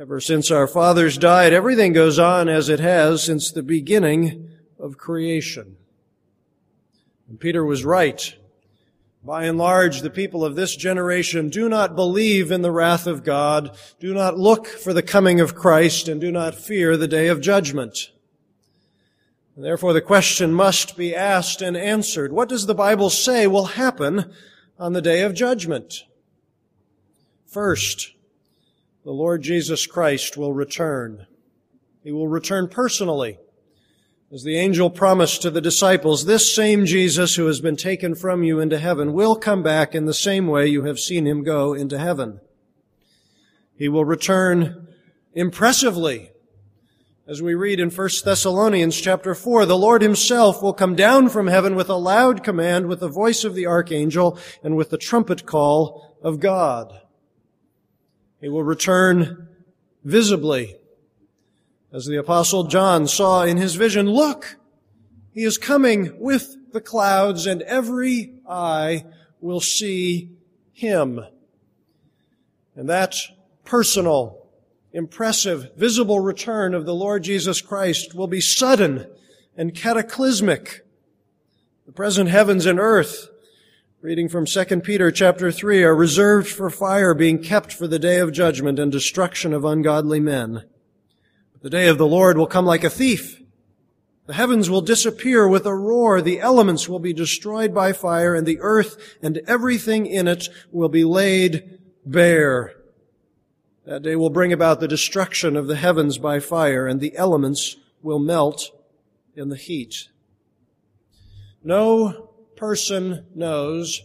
Ever 0.00 0.19
since 0.19 0.50
our 0.50 0.66
fathers 0.66 1.19
died, 1.19 1.52
everything 1.52 1.92
goes 1.92 2.19
on 2.19 2.49
as 2.49 2.71
it 2.71 2.80
has 2.80 3.23
since 3.23 3.52
the 3.52 3.62
beginning 3.62 4.49
of 4.78 4.97
creation. 4.97 5.76
And 7.28 7.38
Peter 7.38 7.62
was 7.66 7.85
right. 7.85 8.35
By 9.23 9.45
and 9.45 9.59
large, 9.59 10.00
the 10.00 10.09
people 10.09 10.42
of 10.42 10.57
this 10.57 10.75
generation 10.75 11.50
do 11.50 11.69
not 11.69 11.97
believe 11.97 12.50
in 12.50 12.62
the 12.62 12.71
wrath 12.71 13.07
of 13.07 13.25
God, 13.25 13.76
do 13.99 14.14
not 14.14 14.38
look 14.38 14.66
for 14.66 14.95
the 14.95 15.02
coming 15.02 15.38
of 15.38 15.54
Christ, 15.54 16.09
and 16.09 16.19
do 16.19 16.33
not 16.33 16.54
fear 16.54 16.97
the 16.97 17.07
day 17.07 17.26
of 17.26 17.42
judgment. 17.42 18.11
And 19.54 19.62
therefore, 19.62 19.92
the 19.92 20.00
question 20.00 20.54
must 20.54 20.97
be 20.97 21.14
asked 21.14 21.61
and 21.61 21.76
answered. 21.76 22.33
What 22.33 22.49
does 22.49 22.64
the 22.64 22.75
Bible 22.75 23.11
say 23.11 23.47
will 23.47 23.66
happen 23.66 24.33
on 24.78 24.95
the 24.95 25.02
day 25.02 25.21
of 25.21 25.35
judgment? 25.35 26.04
First, 27.47 28.14
the 29.04 29.11
Lord 29.11 29.42
Jesus 29.42 29.87
Christ 29.87 30.37
will 30.37 30.52
return. 30.52 31.26
He 32.02 32.12
will 32.12 32.28
return 32.28 32.69
personally. 32.69 33.38
As 34.33 34.45
the 34.45 34.57
angel 34.57 34.90
promised 34.90 35.42
to 35.42 35.50
the 35.50 35.61
disciples, 35.61 36.25
this 36.25 36.54
same 36.54 36.87
Jesus 36.87 37.35
who 37.35 37.47
has 37.47 37.61
been 37.61 37.76
taken 37.76 38.14
from 38.14 38.42
you 38.42 38.61
into 38.61 38.78
heaven 38.78 39.12
will 39.12 39.35
come 39.35 39.62
back 39.62 39.95
in 39.95 40.04
the 40.04 40.14
same 40.14 40.47
way 40.47 40.66
you 40.66 40.85
have 40.85 41.00
seen 41.00 41.26
him 41.26 41.42
go 41.42 41.73
into 41.73 41.99
heaven. 41.99 42.40
He 43.75 43.88
will 43.88 44.04
return 44.04 44.87
impressively. 45.33 46.30
As 47.26 47.40
we 47.40 47.54
read 47.54 47.80
in 47.80 47.90
1 47.90 48.09
Thessalonians 48.25 49.00
chapter 49.00 49.35
4, 49.35 49.66
the 49.66 49.78
Lord 49.78 50.02
himself 50.02 50.62
will 50.62 50.75
come 50.75 50.95
down 50.95 51.28
from 51.28 51.47
heaven 51.47 51.75
with 51.75 51.88
a 51.88 51.95
loud 51.95 52.45
command, 52.45 52.87
with 52.87 53.00
the 53.00 53.09
voice 53.09 53.45
of 53.45 53.54
the 53.54 53.66
archangel, 53.66 54.38
and 54.62 54.76
with 54.76 54.90
the 54.90 54.99
trumpet 54.99 55.47
call 55.47 56.16
of 56.23 56.38
God. 56.38 57.00
He 58.40 58.49
will 58.49 58.62
return 58.62 59.49
visibly 60.04 60.76
as 61.92 62.06
the 62.06 62.18
apostle 62.18 62.64
John 62.64 63.06
saw 63.06 63.42
in 63.42 63.56
his 63.56 63.75
vision, 63.75 64.09
look, 64.09 64.56
he 65.32 65.42
is 65.42 65.59
coming 65.59 66.18
with 66.20 66.56
the 66.73 66.80
clouds 66.80 67.47
and 67.47 67.62
every 67.62 68.35
eye 68.49 69.04
will 69.40 69.61
see 69.61 70.30
him. 70.73 71.20
And 72.76 72.88
that 72.88 73.16
personal, 73.64 74.47
impressive, 74.92 75.75
visible 75.76 76.20
return 76.20 76.75
of 76.75 76.87
the 76.87 76.94
Lord 76.94 77.25
Jesus 77.25 77.61
Christ 77.61 78.14
will 78.14 78.28
be 78.28 78.40
sudden 78.40 79.06
and 79.56 79.75
cataclysmic. 79.75 80.87
The 81.87 81.92
present 81.92 82.30
heavens 82.30 82.66
and 82.66 82.78
earth, 82.78 83.29
reading 84.02 84.30
from 84.30 84.47
2 84.47 84.80
Peter 84.80 85.11
chapter 85.11 85.52
3, 85.52 85.83
are 85.83 85.95
reserved 85.95 86.49
for 86.49 86.71
fire 86.71 87.12
being 87.12 87.42
kept 87.42 87.71
for 87.71 87.87
the 87.87 87.99
day 87.99 88.19
of 88.19 88.33
judgment 88.33 88.78
and 88.78 88.90
destruction 88.90 89.52
of 89.52 89.62
ungodly 89.62 90.19
men. 90.19 90.64
The 91.61 91.69
day 91.69 91.87
of 91.87 91.99
the 91.99 92.07
Lord 92.07 92.38
will 92.38 92.47
come 92.47 92.64
like 92.64 92.83
a 92.83 92.88
thief. 92.88 93.42
The 94.26 94.33
heavens 94.33 94.71
will 94.71 94.80
disappear 94.80 95.47
with 95.47 95.66
a 95.66 95.75
roar. 95.75 96.23
The 96.23 96.40
elements 96.40 96.88
will 96.88 96.99
be 96.99 97.12
destroyed 97.12 97.75
by 97.75 97.92
fire 97.92 98.35
and 98.35 98.47
the 98.47 98.59
earth 98.61 99.19
and 99.21 99.42
everything 99.47 100.07
in 100.07 100.26
it 100.26 100.49
will 100.71 100.88
be 100.88 101.04
laid 101.04 101.78
bare. 102.07 102.76
That 103.85 104.02
day 104.02 104.16
will 104.16 104.30
bring 104.30 104.52
about 104.52 104.80
the 104.80 104.88
destruction 104.88 105.57
of 105.57 105.66
the 105.66 105.76
heavens 105.76 106.16
by 106.16 106.40
fire 106.40 106.87
and 106.87 107.00
the 107.00 107.14
elements 107.19 107.76
will 108.00 108.19
melt 108.19 108.71
in 109.37 109.50
the 109.50 109.57
heat. 109.57 110.09
No 111.62 112.29
person 112.60 113.24
knows 113.34 114.02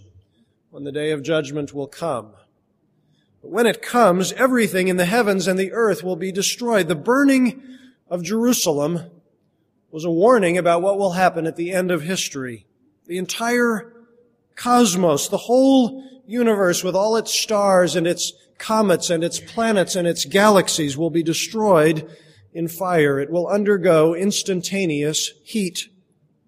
when 0.70 0.86
the 0.86 0.92
day 0.92 1.12
of 1.12 1.22
judgment 1.22 1.74
will 1.74 1.88
come. 1.88 2.32
But 3.42 3.52
when 3.52 3.66
it 3.66 3.82
comes, 3.82 4.32
everything 4.32 4.88
in 4.88 4.96
the 4.96 5.04
heavens 5.04 5.46
and 5.46 5.60
the 5.60 5.74
earth 5.74 6.06
will 6.06 6.16
be 6.16 6.32
destroyed. 6.32 6.88
The 6.88 6.96
burning 6.96 7.62
of 8.08 8.24
Jerusalem 8.24 9.12
was 9.92 10.06
a 10.06 10.10
warning 10.10 10.58
about 10.58 10.82
what 10.82 10.98
will 10.98 11.12
happen 11.12 11.46
at 11.46 11.58
the 11.58 11.74
end 11.74 11.92
of 11.92 12.04
history. 12.04 12.66
The 13.08 13.18
entire 13.18 13.92
cosmos, 14.56 15.28
the 15.28 15.36
whole 15.36 16.02
universe 16.26 16.82
with 16.82 16.96
all 16.96 17.18
its 17.18 17.34
stars 17.34 17.98
and 17.98 18.08
its 18.08 18.32
comets 18.58 19.10
and 19.10 19.22
its 19.22 19.38
planets 19.38 19.98
and 19.98 20.08
its 20.08 20.24
galaxies 20.24 20.98
will 20.98 21.10
be 21.10 21.24
destroyed 21.24 22.10
in 22.54 22.70
fire. 22.70 23.20
It 23.20 23.32
will 23.32 23.48
undergo 23.48 24.16
instantaneous 24.16 25.34
heat, 25.44 25.90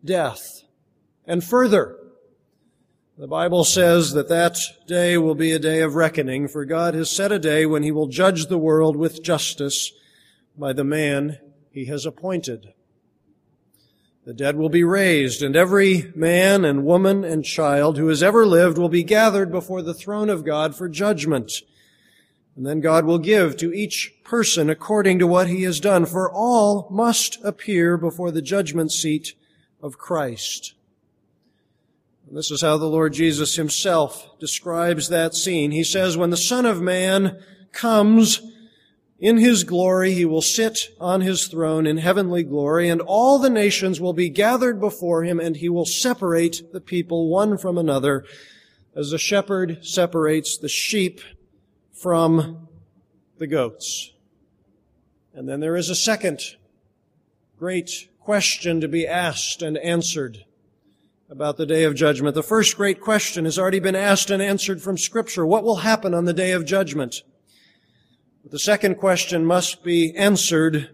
death. 0.06 0.64
And 1.26 1.44
further, 1.44 1.97
the 3.18 3.28
Bible 3.28 3.64
says 3.64 4.14
that 4.14 4.30
that 4.30 4.60
day 4.86 5.18
will 5.18 5.34
be 5.34 5.52
a 5.52 5.58
day 5.58 5.82
of 5.82 5.96
reckoning, 5.96 6.48
for 6.48 6.66
God 6.66 6.94
has 6.94 7.10
set 7.10 7.32
a 7.32 7.40
day 7.40 7.66
when 7.66 7.82
he 7.82 7.92
will 7.92 8.06
judge 8.06 8.46
the 8.46 8.60
world 8.60 8.96
with 8.96 9.24
justice 9.24 9.92
by 10.56 10.72
the 10.72 10.84
man 10.84 11.40
he 11.72 11.86
has 11.86 12.06
appointed. 12.06 12.74
The 14.26 14.36
dead 14.36 14.56
will 14.56 14.70
be 14.70 14.84
raised, 14.84 15.42
and 15.42 15.56
every 15.56 16.12
man 16.16 16.64
and 16.64 16.86
woman 16.86 17.24
and 17.24 17.44
child 17.44 17.98
who 17.98 18.08
has 18.10 18.22
ever 18.22 18.46
lived 18.46 18.78
will 18.78 18.90
be 18.90 19.04
gathered 19.04 19.52
before 19.52 19.82
the 19.82 19.96
throne 19.96 20.30
of 20.30 20.46
God 20.46 20.76
for 20.76 20.88
judgment. 20.88 21.64
And 22.56 22.68
then 22.68 22.82
God 22.82 23.06
will 23.06 23.20
give 23.20 23.58
to 23.58 23.74
each 23.74 24.14
person 24.24 24.70
according 24.70 25.18
to 25.20 25.28
what 25.28 25.48
he 25.48 25.64
has 25.64 25.80
done, 25.80 26.06
for 26.06 26.32
all 26.32 26.88
must 26.92 27.44
appear 27.44 27.98
before 27.98 28.30
the 28.30 28.44
judgment 28.44 28.92
seat 28.92 29.34
of 29.82 29.98
Christ. 29.98 30.74
And 32.28 32.38
this 32.38 32.52
is 32.52 32.62
how 32.62 32.78
the 32.78 32.88
Lord 32.88 33.14
Jesus 33.14 33.56
himself 33.56 34.38
describes 34.38 35.08
that 35.08 35.34
scene. 35.34 35.72
He 35.72 35.86
says, 35.86 36.18
when 36.18 36.30
the 36.30 36.36
Son 36.36 36.66
of 36.66 36.82
Man 36.82 37.42
comes 37.72 38.42
in 39.18 39.38
his 39.38 39.64
glory, 39.64 40.12
he 40.12 40.26
will 40.26 40.42
sit 40.42 40.90
on 41.00 41.22
his 41.22 41.48
throne 41.48 41.88
in 41.88 41.98
heavenly 41.98 42.44
glory, 42.44 42.90
and 42.90 43.00
all 43.00 43.40
the 43.40 43.50
nations 43.50 44.02
will 44.02 44.12
be 44.12 44.30
gathered 44.30 44.80
before 44.80 45.24
him, 45.24 45.40
and 45.40 45.56
he 45.56 45.70
will 45.70 45.86
separate 45.86 46.74
the 46.74 46.82
people 46.82 47.30
one 47.30 47.58
from 47.58 47.78
another, 47.78 48.26
as 48.94 49.14
a 49.14 49.18
shepherd 49.18 49.86
separates 49.86 50.58
the 50.58 50.70
sheep 50.70 51.22
from 51.94 52.68
the 53.38 53.48
goats. 53.48 54.12
And 55.34 55.48
then 55.48 55.62
there 55.62 55.78
is 55.78 55.90
a 55.90 55.96
second 55.96 56.42
great 57.58 58.10
question 58.20 58.82
to 58.82 58.88
be 58.88 59.08
asked 59.08 59.62
and 59.62 59.78
answered 59.78 60.44
about 61.30 61.58
the 61.58 61.66
day 61.66 61.84
of 61.84 61.94
judgment. 61.94 62.36
The 62.36 62.44
first 62.44 62.78
great 62.78 63.02
question 63.02 63.44
has 63.46 63.60
already 63.60 63.80
been 63.80 63.96
asked 63.96 64.30
and 64.30 64.42
answered 64.42 64.82
from 64.82 64.98
scripture. 64.98 65.46
What 65.46 65.64
will 65.64 65.78
happen 65.78 66.14
on 66.14 66.26
the 66.26 66.34
day 66.34 66.54
of 66.54 66.66
judgment? 66.66 67.24
But 68.44 68.52
the 68.52 68.60
second 68.60 68.96
question 68.96 69.46
must 69.46 69.84
be 69.84 70.16
answered 70.16 70.90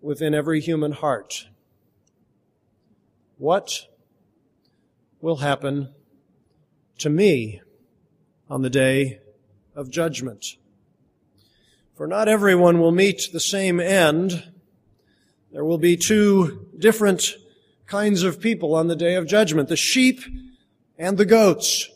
within 0.00 0.34
every 0.34 0.60
human 0.60 0.92
heart. 0.92 1.48
What 3.36 3.86
will 5.20 5.36
happen 5.36 5.92
to 6.98 7.10
me 7.10 7.60
on 8.48 8.62
the 8.62 8.70
day 8.70 9.20
of 9.76 9.90
judgment? 9.90 10.56
For 11.96 12.06
not 12.06 12.28
everyone 12.28 12.80
will 12.80 12.92
meet 12.92 13.28
the 13.30 13.40
same 13.40 13.78
end. 13.78 14.52
There 15.52 15.64
will 15.64 15.78
be 15.78 15.98
two 15.98 16.66
different 16.78 17.36
kinds 17.86 18.22
of 18.22 18.40
people 18.40 18.74
on 18.74 18.88
the 18.88 18.96
day 18.96 19.14
of 19.14 19.26
judgment. 19.26 19.68
The 19.68 19.76
sheep 19.76 20.20
and 20.98 21.18
the 21.18 21.26
goats. 21.26 21.90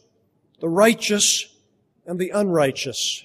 The 0.61 0.69
righteous 0.69 1.55
and 2.07 2.19
the 2.19 2.31
unrighteous. 2.31 3.25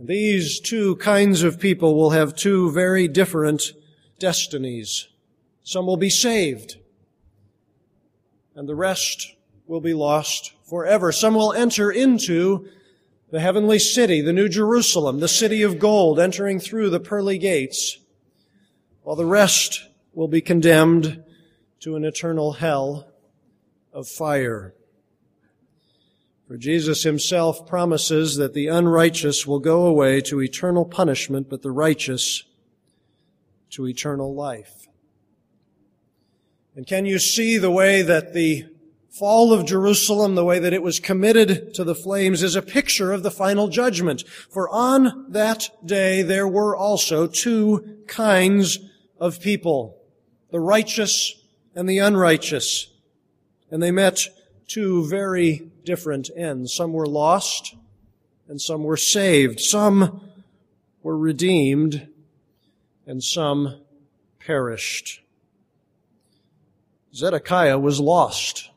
These 0.00 0.60
two 0.60 0.96
kinds 0.96 1.42
of 1.42 1.58
people 1.58 1.96
will 1.96 2.10
have 2.10 2.36
two 2.36 2.70
very 2.70 3.08
different 3.08 3.72
destinies. 4.18 5.08
Some 5.64 5.86
will 5.86 5.96
be 5.96 6.10
saved, 6.10 6.76
and 8.54 8.68
the 8.68 8.74
rest 8.74 9.34
will 9.66 9.80
be 9.80 9.94
lost 9.94 10.52
forever. 10.68 11.12
Some 11.12 11.34
will 11.34 11.52
enter 11.52 11.90
into 11.90 12.68
the 13.30 13.40
heavenly 13.40 13.78
city, 13.78 14.20
the 14.20 14.32
New 14.32 14.48
Jerusalem, 14.48 15.20
the 15.20 15.28
city 15.28 15.62
of 15.62 15.78
gold, 15.78 16.18
entering 16.18 16.58
through 16.58 16.90
the 16.90 17.00
pearly 17.00 17.38
gates, 17.38 17.98
while 19.02 19.16
the 19.16 19.26
rest 19.26 19.84
will 20.14 20.28
be 20.28 20.40
condemned 20.40 21.22
to 21.80 21.96
an 21.96 22.04
eternal 22.04 22.52
hell 22.54 23.08
of 23.92 24.08
fire. 24.08 24.74
For 26.46 26.56
Jesus 26.56 27.02
himself 27.02 27.66
promises 27.66 28.36
that 28.36 28.54
the 28.54 28.68
unrighteous 28.68 29.46
will 29.46 29.58
go 29.58 29.84
away 29.84 30.20
to 30.22 30.40
eternal 30.40 30.84
punishment, 30.84 31.48
but 31.48 31.62
the 31.62 31.70
righteous 31.70 32.44
to 33.70 33.86
eternal 33.86 34.34
life. 34.34 34.88
And 36.74 36.86
can 36.86 37.04
you 37.06 37.18
see 37.18 37.58
the 37.58 37.70
way 37.70 38.02
that 38.02 38.32
the 38.32 38.66
fall 39.10 39.52
of 39.52 39.66
Jerusalem, 39.66 40.36
the 40.36 40.44
way 40.44 40.58
that 40.58 40.72
it 40.72 40.82
was 40.82 41.00
committed 41.00 41.74
to 41.74 41.84
the 41.84 41.94
flames, 41.94 42.42
is 42.42 42.54
a 42.54 42.62
picture 42.62 43.12
of 43.12 43.22
the 43.22 43.30
final 43.30 43.68
judgment. 43.68 44.22
For 44.50 44.68
on 44.68 45.26
that 45.30 45.68
day 45.84 46.22
there 46.22 46.46
were 46.46 46.76
also 46.76 47.26
two 47.26 47.98
kinds 48.06 48.78
of 49.18 49.40
people, 49.40 50.00
the 50.50 50.60
righteous 50.60 51.34
and 51.78 51.88
the 51.88 51.98
unrighteous. 51.98 52.88
And 53.70 53.80
they 53.80 53.92
met 53.92 54.26
two 54.66 55.06
very 55.06 55.70
different 55.84 56.28
ends. 56.36 56.74
Some 56.74 56.92
were 56.92 57.06
lost 57.06 57.76
and 58.48 58.60
some 58.60 58.82
were 58.82 58.96
saved. 58.96 59.60
Some 59.60 60.28
were 61.04 61.16
redeemed 61.16 62.08
and 63.06 63.22
some 63.22 63.80
perished. 64.40 65.20
Zedekiah 67.14 67.78
was 67.78 68.00
lost. 68.00 68.70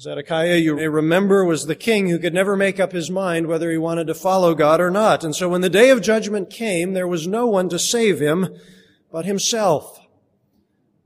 Zedekiah, 0.00 0.56
you 0.56 0.74
may 0.74 0.88
remember, 0.88 1.44
was 1.44 1.66
the 1.66 1.76
king 1.76 2.08
who 2.08 2.18
could 2.18 2.34
never 2.34 2.56
make 2.56 2.80
up 2.80 2.90
his 2.90 3.08
mind 3.08 3.46
whether 3.46 3.70
he 3.70 3.78
wanted 3.78 4.08
to 4.08 4.14
follow 4.14 4.52
God 4.56 4.80
or 4.80 4.90
not. 4.90 5.22
And 5.22 5.34
so 5.34 5.48
when 5.48 5.60
the 5.60 5.70
day 5.70 5.90
of 5.90 6.02
judgment 6.02 6.50
came, 6.50 6.92
there 6.92 7.06
was 7.06 7.28
no 7.28 7.46
one 7.46 7.68
to 7.68 7.78
save 7.78 8.18
him 8.18 8.48
but 9.12 9.26
himself. 9.26 10.00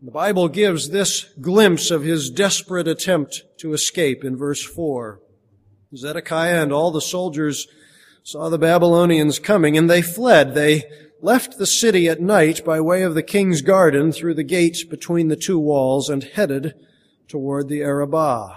The 0.03 0.11
Bible 0.11 0.49
gives 0.49 0.89
this 0.89 1.27
glimpse 1.43 1.91
of 1.91 2.05
his 2.05 2.31
desperate 2.31 2.89
attempt 2.89 3.43
to 3.59 3.75
escape 3.75 4.25
in 4.25 4.35
verse 4.35 4.65
4. 4.65 5.21
Zedekiah 5.95 6.63
and 6.63 6.73
all 6.73 6.91
the 6.91 7.03
soldiers 7.03 7.69
saw 8.23 8.49
the 8.49 8.59
Babylonians 8.59 9.39
coming 9.39 9.77
and 9.77 9.91
they 9.91 10.01
fled. 10.01 10.55
They 10.55 10.85
left 11.21 11.59
the 11.59 11.67
city 11.67 12.09
at 12.09 12.19
night 12.19 12.65
by 12.65 12.81
way 12.81 13.03
of 13.03 13.15
the 13.15 13.23
king's 13.23 13.61
garden 13.61 14.11
through 14.11 14.35
the 14.35 14.43
gate 14.43 14.89
between 14.89 15.29
the 15.29 15.37
two 15.37 15.59
walls 15.59 16.09
and 16.09 16.25
headed 16.25 16.75
toward 17.29 17.69
the 17.69 17.83
Arabah. 17.83 18.57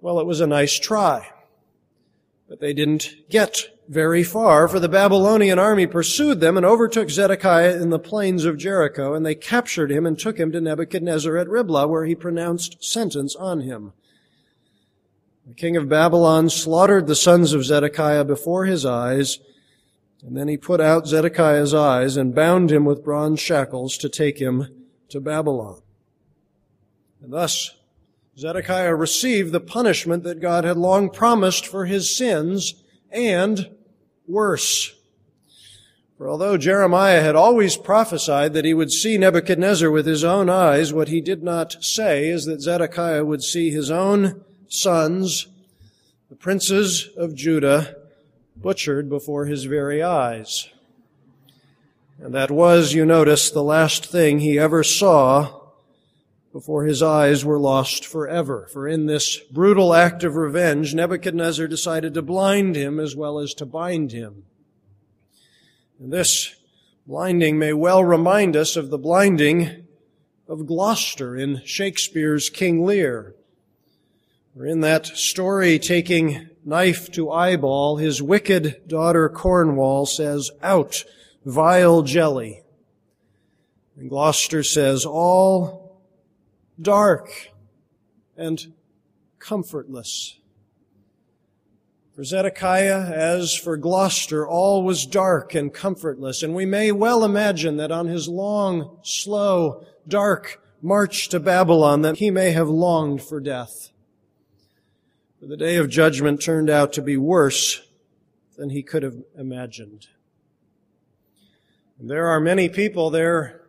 Well, 0.00 0.20
it 0.20 0.26
was 0.26 0.40
a 0.40 0.46
nice 0.46 0.78
try, 0.78 1.30
but 2.48 2.60
they 2.60 2.72
didn't 2.72 3.10
get 3.28 3.66
very 3.90 4.22
far, 4.22 4.68
for 4.68 4.78
the 4.78 4.88
Babylonian 4.88 5.58
army 5.58 5.84
pursued 5.84 6.38
them 6.38 6.56
and 6.56 6.64
overtook 6.64 7.10
Zedekiah 7.10 7.74
in 7.82 7.90
the 7.90 7.98
plains 7.98 8.44
of 8.44 8.56
Jericho, 8.56 9.14
and 9.14 9.26
they 9.26 9.34
captured 9.34 9.90
him 9.90 10.06
and 10.06 10.16
took 10.16 10.38
him 10.38 10.52
to 10.52 10.60
Nebuchadnezzar 10.60 11.36
at 11.36 11.48
Riblah, 11.48 11.88
where 11.88 12.04
he 12.04 12.14
pronounced 12.14 12.84
sentence 12.84 13.34
on 13.34 13.62
him. 13.62 13.92
The 15.44 15.54
king 15.54 15.76
of 15.76 15.88
Babylon 15.88 16.50
slaughtered 16.50 17.08
the 17.08 17.16
sons 17.16 17.52
of 17.52 17.64
Zedekiah 17.64 18.24
before 18.24 18.64
his 18.64 18.86
eyes, 18.86 19.40
and 20.22 20.36
then 20.36 20.46
he 20.46 20.56
put 20.56 20.80
out 20.80 21.08
Zedekiah's 21.08 21.74
eyes 21.74 22.16
and 22.16 22.32
bound 22.32 22.70
him 22.70 22.84
with 22.84 23.02
bronze 23.02 23.40
shackles 23.40 23.96
to 23.98 24.08
take 24.08 24.38
him 24.38 24.68
to 25.08 25.20
Babylon. 25.20 25.82
And 27.20 27.32
thus, 27.32 27.74
Zedekiah 28.38 28.94
received 28.94 29.50
the 29.50 29.58
punishment 29.58 30.22
that 30.22 30.40
God 30.40 30.62
had 30.62 30.76
long 30.76 31.10
promised 31.10 31.66
for 31.66 31.86
his 31.86 32.16
sins 32.16 32.74
and 33.10 33.68
worse. 34.30 34.94
For 36.16 36.28
although 36.28 36.58
Jeremiah 36.58 37.22
had 37.22 37.34
always 37.34 37.76
prophesied 37.76 38.52
that 38.52 38.64
he 38.64 38.74
would 38.74 38.92
see 38.92 39.16
Nebuchadnezzar 39.16 39.90
with 39.90 40.06
his 40.06 40.22
own 40.22 40.50
eyes, 40.50 40.92
what 40.92 41.08
he 41.08 41.20
did 41.20 41.42
not 41.42 41.82
say 41.82 42.28
is 42.28 42.44
that 42.44 42.60
Zedekiah 42.60 43.24
would 43.24 43.42
see 43.42 43.70
his 43.70 43.90
own 43.90 44.44
sons, 44.68 45.46
the 46.28 46.36
princes 46.36 47.08
of 47.16 47.34
Judah, 47.34 47.96
butchered 48.54 49.08
before 49.08 49.46
his 49.46 49.64
very 49.64 50.02
eyes. 50.02 50.68
And 52.18 52.34
that 52.34 52.50
was, 52.50 52.92
you 52.92 53.06
notice, 53.06 53.50
the 53.50 53.62
last 53.62 54.04
thing 54.04 54.40
he 54.40 54.58
ever 54.58 54.84
saw 54.84 55.59
before 56.52 56.84
his 56.84 57.02
eyes 57.02 57.44
were 57.44 57.58
lost 57.58 58.04
forever. 58.04 58.66
For 58.72 58.88
in 58.88 59.06
this 59.06 59.38
brutal 59.38 59.94
act 59.94 60.24
of 60.24 60.36
revenge, 60.36 60.94
Nebuchadnezzar 60.94 61.68
decided 61.68 62.14
to 62.14 62.22
blind 62.22 62.76
him 62.76 62.98
as 62.98 63.14
well 63.14 63.38
as 63.38 63.54
to 63.54 63.66
bind 63.66 64.12
him. 64.12 64.44
And 66.00 66.12
this 66.12 66.56
blinding 67.06 67.58
may 67.58 67.72
well 67.72 68.02
remind 68.02 68.56
us 68.56 68.76
of 68.76 68.90
the 68.90 68.98
blinding 68.98 69.86
of 70.48 70.66
Gloucester 70.66 71.36
in 71.36 71.62
Shakespeare's 71.64 72.50
King 72.50 72.84
Lear. 72.84 73.36
For 74.56 74.66
in 74.66 74.80
that 74.80 75.06
story, 75.06 75.78
taking 75.78 76.48
knife 76.64 77.12
to 77.12 77.30
eyeball, 77.30 77.98
his 77.98 78.20
wicked 78.20 78.88
daughter 78.88 79.28
Cornwall 79.28 80.06
says, 80.06 80.50
Out, 80.62 81.04
vile 81.44 82.02
jelly. 82.02 82.62
And 83.96 84.10
Gloucester 84.10 84.64
says, 84.64 85.06
All 85.06 85.79
dark 86.80 87.50
and 88.36 88.72
comfortless. 89.38 90.38
For 92.14 92.24
Zedekiah, 92.24 93.10
as 93.12 93.54
for 93.54 93.76
Gloucester, 93.76 94.46
all 94.46 94.82
was 94.82 95.06
dark 95.06 95.54
and 95.54 95.72
comfortless, 95.72 96.42
and 96.42 96.54
we 96.54 96.66
may 96.66 96.92
well 96.92 97.24
imagine 97.24 97.76
that 97.78 97.90
on 97.90 98.08
his 98.08 98.28
long, 98.28 98.98
slow, 99.02 99.86
dark 100.06 100.60
march 100.82 101.28
to 101.28 101.40
Babylon 101.40 102.02
that 102.02 102.18
he 102.18 102.30
may 102.30 102.50
have 102.50 102.68
longed 102.68 103.22
for 103.22 103.40
death. 103.40 103.90
For 105.38 105.46
the 105.46 105.56
day 105.56 105.76
of 105.76 105.88
judgment 105.88 106.42
turned 106.42 106.68
out 106.68 106.92
to 106.94 107.02
be 107.02 107.16
worse 107.16 107.80
than 108.58 108.70
he 108.70 108.82
could 108.82 109.02
have 109.02 109.16
imagined. 109.38 110.08
And 111.98 112.10
there 112.10 112.28
are 112.28 112.40
many 112.40 112.68
people 112.68 113.08
there 113.10 113.59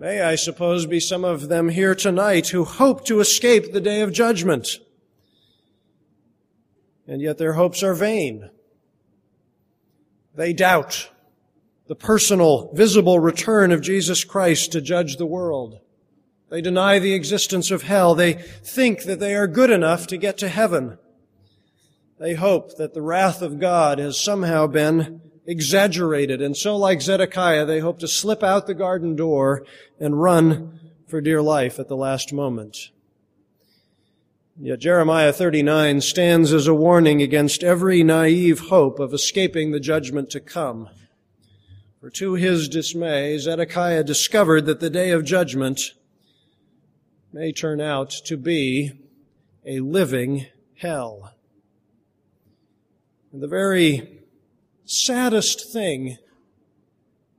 may, 0.00 0.22
I 0.22 0.34
suppose, 0.34 0.86
be 0.86 0.98
some 0.98 1.26
of 1.26 1.50
them 1.50 1.68
here 1.68 1.94
tonight 1.94 2.48
who 2.48 2.64
hope 2.64 3.04
to 3.04 3.20
escape 3.20 3.70
the 3.70 3.82
day 3.82 4.00
of 4.00 4.14
judgment. 4.14 4.78
And 7.06 7.20
yet 7.20 7.36
their 7.36 7.52
hopes 7.52 7.82
are 7.82 7.92
vain. 7.92 8.48
They 10.34 10.54
doubt 10.54 11.10
the 11.86 11.94
personal, 11.94 12.72
visible 12.72 13.18
return 13.18 13.72
of 13.72 13.82
Jesus 13.82 14.24
Christ 14.24 14.72
to 14.72 14.80
judge 14.80 15.16
the 15.16 15.26
world. 15.26 15.80
They 16.48 16.62
deny 16.62 16.98
the 16.98 17.12
existence 17.12 17.70
of 17.70 17.82
hell. 17.82 18.14
They 18.14 18.32
think 18.32 19.02
that 19.02 19.20
they 19.20 19.34
are 19.34 19.46
good 19.46 19.68
enough 19.68 20.06
to 20.06 20.16
get 20.16 20.38
to 20.38 20.48
heaven. 20.48 20.96
They 22.18 22.34
hope 22.34 22.76
that 22.78 22.94
the 22.94 23.02
wrath 23.02 23.42
of 23.42 23.60
God 23.60 23.98
has 23.98 24.18
somehow 24.18 24.66
been 24.66 25.20
exaggerated. 25.50 26.40
And 26.40 26.56
so, 26.56 26.76
like 26.76 27.02
Zedekiah, 27.02 27.66
they 27.66 27.80
hope 27.80 27.98
to 27.98 28.08
slip 28.08 28.42
out 28.42 28.66
the 28.66 28.74
garden 28.74 29.16
door 29.16 29.66
and 29.98 30.22
run 30.22 30.80
for 31.08 31.20
dear 31.20 31.42
life 31.42 31.80
at 31.80 31.88
the 31.88 31.96
last 31.96 32.32
moment. 32.32 32.90
Yet 34.56 34.78
Jeremiah 34.78 35.32
39 35.32 36.02
stands 36.02 36.52
as 36.52 36.68
a 36.68 36.74
warning 36.74 37.20
against 37.20 37.64
every 37.64 38.04
naive 38.04 38.60
hope 38.68 39.00
of 39.00 39.12
escaping 39.12 39.72
the 39.72 39.80
judgment 39.80 40.30
to 40.30 40.40
come. 40.40 40.88
For 42.00 42.10
to 42.10 42.34
his 42.34 42.68
dismay, 42.68 43.36
Zedekiah 43.38 44.04
discovered 44.04 44.66
that 44.66 44.80
the 44.80 44.90
day 44.90 45.10
of 45.10 45.24
judgment 45.24 45.80
may 47.32 47.52
turn 47.52 47.80
out 47.80 48.10
to 48.26 48.36
be 48.36 48.92
a 49.66 49.80
living 49.80 50.46
hell. 50.76 51.34
And 53.32 53.42
the 53.42 53.48
very 53.48 54.19
saddest 54.90 55.72
thing 55.72 56.18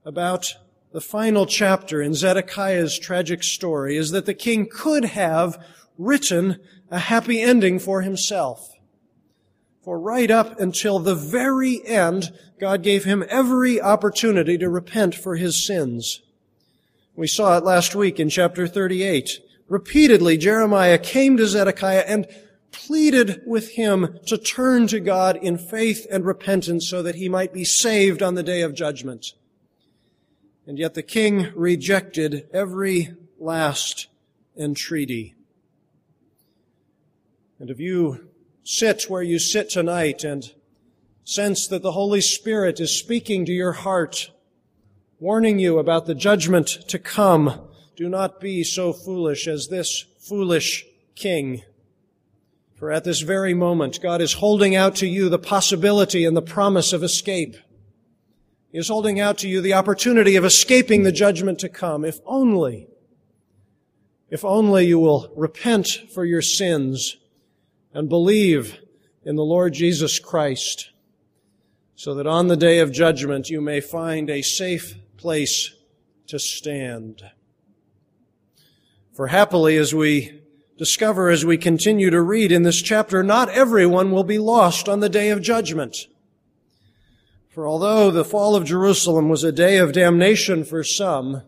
about 0.05 0.55
the 0.93 1.01
final 1.01 1.45
chapter 1.45 2.01
in 2.01 2.13
Zedekiah's 2.13 2.97
tragic 2.97 3.43
story 3.43 3.97
is 3.97 4.11
that 4.11 4.25
the 4.25 4.33
king 4.33 4.69
could 4.71 5.03
have 5.03 5.61
written 5.97 6.61
a 6.89 6.99
happy 6.99 7.41
ending 7.41 7.77
for 7.77 8.03
himself. 8.03 8.73
For 9.83 9.99
right 9.99 10.31
up 10.31 10.61
until 10.61 10.99
the 10.99 11.15
very 11.15 11.85
end, 11.85 12.31
God 12.57 12.83
gave 12.83 13.03
him 13.03 13.25
every 13.27 13.81
opportunity 13.81 14.57
to 14.57 14.69
repent 14.69 15.13
for 15.13 15.35
his 15.35 15.61
sins. 15.61 16.21
We 17.17 17.27
saw 17.27 17.57
it 17.57 17.65
last 17.65 17.95
week 17.95 18.17
in 18.17 18.29
chapter 18.29 18.65
38. 18.65 19.41
Repeatedly, 19.67 20.37
Jeremiah 20.37 20.97
came 20.97 21.35
to 21.35 21.47
Zedekiah 21.47 22.05
and 22.07 22.27
pleaded 22.71 23.41
with 23.45 23.71
him 23.71 24.19
to 24.27 24.38
turn 24.38 24.88
to 24.88 24.99
God 24.99 25.38
in 25.38 25.57
faith 25.57 26.07
and 26.10 26.25
repentance 26.25 26.88
so 26.88 27.01
that 27.03 27.15
he 27.15 27.29
might 27.29 27.53
be 27.53 27.65
saved 27.65 28.21
on 28.21 28.36
the 28.36 28.43
day 28.43 28.62
of 28.62 28.73
judgment. 28.73 29.34
And 30.65 30.77
yet 30.77 30.93
the 30.93 31.03
king 31.03 31.51
rejected 31.55 32.47
every 32.53 33.13
last 33.39 34.07
entreaty. 34.57 35.36
And 37.60 37.69
if 37.69 37.79
you 37.79 38.29
sit 38.63 39.03
where 39.03 39.23
you 39.23 39.39
sit 39.39 39.69
tonight 39.69 40.23
and 40.23 40.51
sense 41.23 41.67
that 41.67 41.81
the 41.81 41.91
Holy 41.91 42.21
Spirit 42.21 42.79
is 42.79 42.97
speaking 42.97 43.45
to 43.45 43.51
your 43.51 43.73
heart, 43.73 44.31
warning 45.19 45.60
you 45.60 45.77
about 45.77 46.05
the 46.05 46.15
judgment 46.15 46.67
to 46.88 46.99
come, 46.99 47.67
do 47.95 48.10
not 48.10 48.39
be 48.39 48.63
so 48.63 48.93
foolish 48.93 49.47
as 49.47 49.67
this 49.67 50.05
foolish 50.19 50.86
king. 51.15 51.63
For 52.81 52.91
at 52.91 53.03
this 53.03 53.21
very 53.21 53.53
moment, 53.53 54.01
God 54.01 54.21
is 54.23 54.33
holding 54.33 54.75
out 54.75 54.95
to 54.95 55.07
you 55.07 55.29
the 55.29 55.37
possibility 55.37 56.25
and 56.25 56.35
the 56.35 56.41
promise 56.41 56.93
of 56.93 57.03
escape. 57.03 57.55
He 58.71 58.79
is 58.79 58.87
holding 58.87 59.19
out 59.19 59.37
to 59.37 59.47
you 59.47 59.61
the 59.61 59.75
opportunity 59.75 60.35
of 60.35 60.43
escaping 60.43 61.03
the 61.03 61.11
judgment 61.11 61.59
to 61.59 61.69
come, 61.69 62.03
if 62.03 62.19
only, 62.25 62.87
if 64.31 64.43
only 64.43 64.87
you 64.87 64.97
will 64.97 65.31
repent 65.35 66.09
for 66.11 66.25
your 66.25 66.41
sins 66.41 67.17
and 67.93 68.09
believe 68.09 68.79
in 69.23 69.35
the 69.35 69.45
Lord 69.45 69.73
Jesus 69.73 70.17
Christ, 70.17 70.89
so 71.95 72.15
that 72.15 72.25
on 72.25 72.47
the 72.47 72.57
day 72.57 72.79
of 72.79 72.91
judgment 72.91 73.47
you 73.47 73.61
may 73.61 73.79
find 73.79 74.27
a 74.27 74.41
safe 74.41 74.95
place 75.17 75.71
to 76.25 76.39
stand. 76.39 77.21
For 79.13 79.27
happily, 79.27 79.77
as 79.77 79.93
we 79.93 80.40
discover 80.81 81.29
as 81.29 81.45
we 81.45 81.59
continue 81.59 82.09
to 82.09 82.19
read 82.19 82.51
in 82.51 82.63
this 82.63 82.81
chapter, 82.81 83.21
not 83.21 83.47
everyone 83.49 84.09
will 84.09 84.23
be 84.23 84.39
lost 84.39 84.89
on 84.89 84.99
the 84.99 85.09
day 85.09 85.29
of 85.29 85.39
judgment. 85.39 86.07
For 87.49 87.67
although 87.67 88.09
the 88.09 88.25
fall 88.25 88.55
of 88.55 88.65
Jerusalem 88.65 89.29
was 89.29 89.43
a 89.43 89.51
day 89.51 89.77
of 89.77 89.91
damnation 89.93 90.63
for 90.63 90.83
some, 90.83 91.43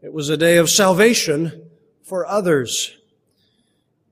it 0.00 0.12
was 0.12 0.28
a 0.28 0.36
day 0.36 0.58
of 0.58 0.70
salvation 0.70 1.70
for 2.04 2.24
others. 2.24 2.96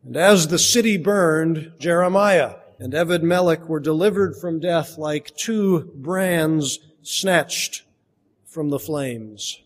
And 0.04 0.16
as 0.16 0.48
the 0.48 0.58
city 0.58 0.96
burned, 0.96 1.74
Jeremiah 1.78 2.56
and 2.80 2.92
Ebed 2.92 3.22
Melech 3.22 3.68
were 3.68 3.78
delivered 3.78 4.34
from 4.34 4.58
death 4.58 4.98
like 4.98 5.36
two 5.36 5.92
brands 5.94 6.80
snatched 7.02 7.84
from 8.46 8.70
the 8.70 8.80
flames. 8.80 9.60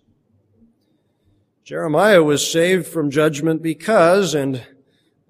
Jeremiah 1.65 2.23
was 2.23 2.53
saved 2.53 2.87
from 2.87 3.11
judgment 3.11 3.63
because, 3.63 4.35
and 4.35 4.61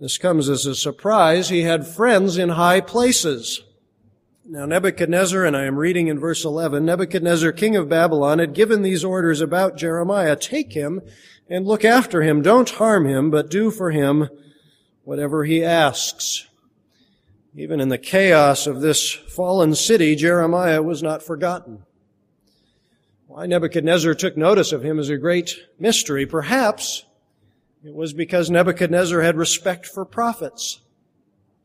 this 0.00 0.18
comes 0.18 0.48
as 0.48 0.66
a 0.66 0.74
surprise. 0.74 1.48
He 1.48 1.62
had 1.62 1.86
friends 1.86 2.36
in 2.36 2.50
high 2.50 2.80
places. 2.80 3.62
Now 4.44 4.66
Nebuchadnezzar, 4.66 5.44
and 5.44 5.56
I 5.56 5.64
am 5.64 5.76
reading 5.76 6.08
in 6.08 6.18
verse 6.18 6.44
11, 6.44 6.84
Nebuchadnezzar, 6.84 7.52
king 7.52 7.76
of 7.76 7.88
Babylon, 7.88 8.40
had 8.40 8.54
given 8.54 8.82
these 8.82 9.04
orders 9.04 9.40
about 9.40 9.76
Jeremiah. 9.76 10.36
Take 10.36 10.72
him 10.72 11.00
and 11.48 11.66
look 11.66 11.84
after 11.84 12.22
him. 12.22 12.42
Don't 12.42 12.68
harm 12.68 13.06
him, 13.06 13.30
but 13.30 13.50
do 13.50 13.70
for 13.70 13.90
him 13.90 14.28
whatever 15.04 15.44
he 15.44 15.64
asks. 15.64 16.46
Even 17.54 17.80
in 17.80 17.88
the 17.88 17.98
chaos 17.98 18.66
of 18.66 18.80
this 18.80 19.12
fallen 19.12 19.74
city, 19.74 20.16
Jeremiah 20.16 20.82
was 20.82 21.02
not 21.02 21.22
forgotten. 21.22 21.84
Why 23.28 23.46
Nebuchadnezzar 23.46 24.14
took 24.14 24.36
notice 24.36 24.72
of 24.72 24.84
him 24.84 24.98
is 24.98 25.08
a 25.08 25.16
great 25.16 25.56
mystery. 25.78 26.26
Perhaps 26.26 27.04
it 27.84 27.94
was 27.94 28.14
because 28.14 28.50
Nebuchadnezzar 28.50 29.20
had 29.20 29.36
respect 29.36 29.86
for 29.86 30.06
prophets. 30.06 30.80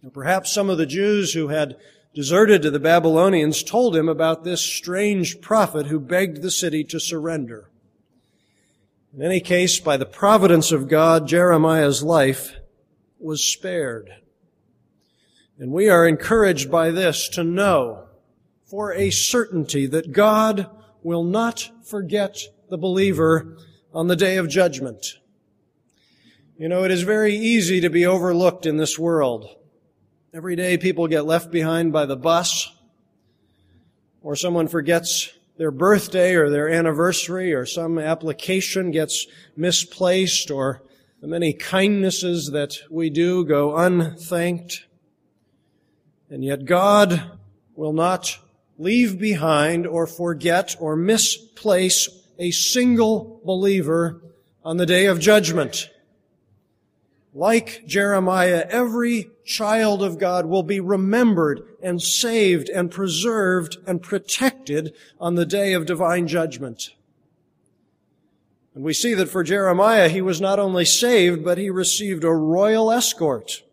And 0.01 0.13
perhaps 0.13 0.51
some 0.51 0.69
of 0.69 0.77
the 0.77 0.85
Jews 0.85 1.33
who 1.33 1.47
had 1.47 1.77
deserted 2.13 2.61
to 2.61 2.71
the 2.71 2.79
Babylonians 2.79 3.63
told 3.63 3.95
him 3.95 4.09
about 4.09 4.43
this 4.43 4.61
strange 4.61 5.39
prophet 5.39 5.87
who 5.87 5.99
begged 5.99 6.41
the 6.41 6.51
city 6.51 6.83
to 6.85 6.99
surrender. 6.99 7.69
In 9.13 9.21
any 9.21 9.39
case, 9.39 9.79
by 9.79 9.95
the 9.95 10.05
providence 10.05 10.73
of 10.73 10.89
God, 10.89 11.25
Jeremiah's 11.25 12.03
life 12.03 12.53
was 13.17 13.43
spared. 13.43 14.11
And 15.57 15.71
we 15.71 15.89
are 15.89 16.07
encouraged 16.07 16.69
by 16.69 16.91
this 16.91 17.29
to 17.29 17.43
know 17.43 18.07
for 18.65 18.93
a 18.93 19.09
certainty 19.09 19.87
that 19.87 20.11
God 20.11 20.69
will 21.01 21.23
not 21.23 21.69
forget 21.85 22.39
the 22.69 22.77
believer 22.77 23.57
on 23.93 24.07
the 24.07 24.15
day 24.15 24.37
of 24.37 24.49
judgment. 24.49 25.17
You 26.59 26.67
know, 26.67 26.83
it 26.83 26.91
is 26.91 27.03
very 27.03 27.37
easy 27.37 27.79
to 27.79 27.89
be 27.89 28.05
overlooked 28.05 28.65
in 28.65 28.75
this 28.75 28.99
world. 28.99 29.47
Every 30.33 30.57
day 30.57 30.77
people 30.77 31.07
get 31.07 31.23
left 31.23 31.51
behind 31.51 31.93
by 31.93 32.05
the 32.05 32.17
bus, 32.17 32.69
or 34.21 34.35
someone 34.35 34.67
forgets 34.67 35.31
their 35.57 35.71
birthday 35.71 36.35
or 36.35 36.49
their 36.49 36.67
anniversary, 36.67 37.53
or 37.53 37.65
some 37.65 37.97
application 37.97 38.91
gets 38.91 39.25
misplaced, 39.55 40.51
or 40.51 40.83
the 41.21 41.29
many 41.29 41.53
kindnesses 41.53 42.51
that 42.51 42.75
we 42.91 43.09
do 43.09 43.45
go 43.45 43.77
unthanked. 43.77 44.85
And 46.29 46.43
yet 46.43 46.65
God 46.65 47.39
will 47.73 47.93
not 47.93 48.37
leave 48.77 49.17
behind 49.17 49.87
or 49.87 50.05
forget 50.05 50.75
or 50.77 50.97
misplace 50.97 52.09
a 52.37 52.51
single 52.51 53.39
believer 53.45 54.21
on 54.61 54.75
the 54.75 54.85
day 54.85 55.05
of 55.05 55.21
judgment. 55.21 55.89
Like 57.39 57.85
Jeremiah, 57.87 58.67
every 58.69 59.31
child 59.45 60.03
of 60.03 60.19
God 60.19 60.45
will 60.45 60.61
be 60.61 60.81
remembered 60.81 61.61
and 61.81 62.01
saved 62.01 62.67
and 62.67 62.91
preserved 62.91 63.77
and 63.87 64.01
protected 64.03 64.93
on 65.21 65.35
the 65.35 65.45
day 65.45 65.71
of 65.71 65.85
divine 65.85 66.27
judgment. 66.27 66.89
And 68.75 68.83
we 68.83 68.91
see 68.91 69.13
that 69.13 69.29
for 69.29 69.41
Jeremiah, 69.41 70.09
he 70.09 70.21
was 70.21 70.41
not 70.41 70.59
only 70.59 70.83
saved, 70.83 71.45
but 71.45 71.57
he 71.57 71.69
received 71.69 72.25
a 72.25 72.33
royal 72.33 72.91
escort. 72.91 73.63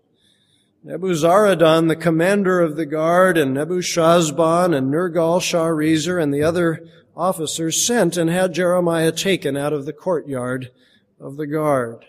Nebuzaradan, 0.84 1.88
the 1.88 1.96
commander 1.96 2.60
of 2.60 2.76
the 2.76 2.86
guard, 2.86 3.36
and 3.36 3.52
Nebuchadnezzar 3.52 4.72
and 4.72 4.94
Nergal-Sharezer 4.94 6.22
and 6.22 6.32
the 6.32 6.44
other 6.44 6.86
officers 7.16 7.84
sent 7.84 8.16
and 8.16 8.30
had 8.30 8.54
Jeremiah 8.54 9.10
taken 9.10 9.56
out 9.56 9.72
of 9.72 9.86
the 9.86 9.92
courtyard 9.92 10.70
of 11.18 11.36
the 11.36 11.48
guard. 11.48 12.04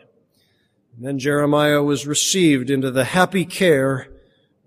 And 0.97 1.05
then 1.05 1.19
Jeremiah 1.19 1.83
was 1.83 2.07
received 2.07 2.71
into 2.71 2.89
the 2.89 3.05
happy 3.05 3.45
care 3.45 4.07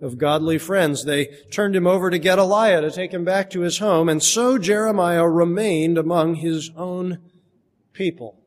of 0.01 0.17
godly 0.17 0.59
friends. 0.59 1.05
They 1.05 1.27
turned 1.51 1.75
him 1.75 1.89
over 1.89 2.09
to 2.09 2.21
Gedaliah 2.21 2.81
to 2.83 2.91
take 2.93 3.13
him 3.13 3.25
back 3.25 3.51
to 3.51 3.63
his 3.63 3.79
home, 3.79 4.09
and 4.09 4.23
so 4.23 4.57
Jeremiah 4.57 5.29
remained 5.29 5.99
among 5.99 6.37
his 6.37 6.71
own 6.77 7.19
people. 7.93 8.39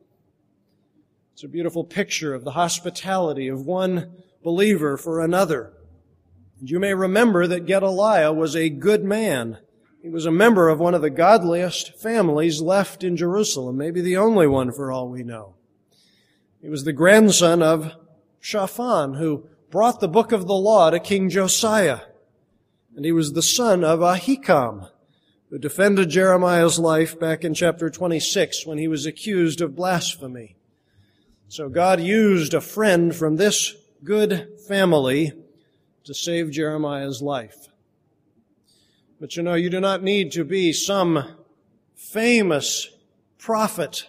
It's 1.34 1.44
a 1.44 1.48
beautiful 1.48 1.84
picture 1.84 2.34
of 2.34 2.44
the 2.44 2.52
hospitality 2.52 3.48
of 3.48 3.66
one 3.66 4.14
believer 4.42 4.96
for 4.96 5.20
another. 5.20 5.74
And 6.60 6.70
you 6.70 6.80
may 6.80 6.94
remember 6.94 7.46
that 7.46 7.66
Gedaliah 7.66 8.32
was 8.32 8.56
a 8.56 8.70
good 8.70 9.04
man. 9.04 9.58
He 10.00 10.08
was 10.08 10.24
a 10.24 10.30
member 10.30 10.70
of 10.70 10.80
one 10.80 10.94
of 10.94 11.02
the 11.02 11.10
godliest 11.10 11.98
families 11.98 12.62
left 12.62 13.04
in 13.04 13.16
Jerusalem, 13.16 13.76
maybe 13.76 14.00
the 14.00 14.16
only 14.16 14.46
one 14.46 14.72
for 14.72 14.90
all 14.90 15.10
we 15.10 15.22
know. 15.22 15.56
He 16.64 16.70
was 16.70 16.84
the 16.84 16.94
grandson 16.94 17.62
of 17.62 17.92
Shaphan, 18.40 19.18
who 19.18 19.46
brought 19.70 20.00
the 20.00 20.08
book 20.08 20.32
of 20.32 20.46
the 20.46 20.54
law 20.54 20.88
to 20.88 20.98
King 20.98 21.28
Josiah. 21.28 22.00
And 22.96 23.04
he 23.04 23.12
was 23.12 23.34
the 23.34 23.42
son 23.42 23.84
of 23.84 24.00
Ahikam, 24.00 24.88
who 25.50 25.58
defended 25.58 26.08
Jeremiah's 26.08 26.78
life 26.78 27.20
back 27.20 27.44
in 27.44 27.52
chapter 27.52 27.90
26 27.90 28.64
when 28.64 28.78
he 28.78 28.88
was 28.88 29.04
accused 29.04 29.60
of 29.60 29.76
blasphemy. 29.76 30.56
So 31.48 31.68
God 31.68 32.00
used 32.00 32.54
a 32.54 32.62
friend 32.62 33.14
from 33.14 33.36
this 33.36 33.74
good 34.02 34.48
family 34.66 35.34
to 36.04 36.14
save 36.14 36.50
Jeremiah's 36.50 37.20
life. 37.20 37.68
But 39.20 39.36
you 39.36 39.42
know, 39.42 39.52
you 39.52 39.68
do 39.68 39.80
not 39.80 40.02
need 40.02 40.32
to 40.32 40.44
be 40.44 40.72
some 40.72 41.36
famous 41.94 42.88
prophet 43.36 44.08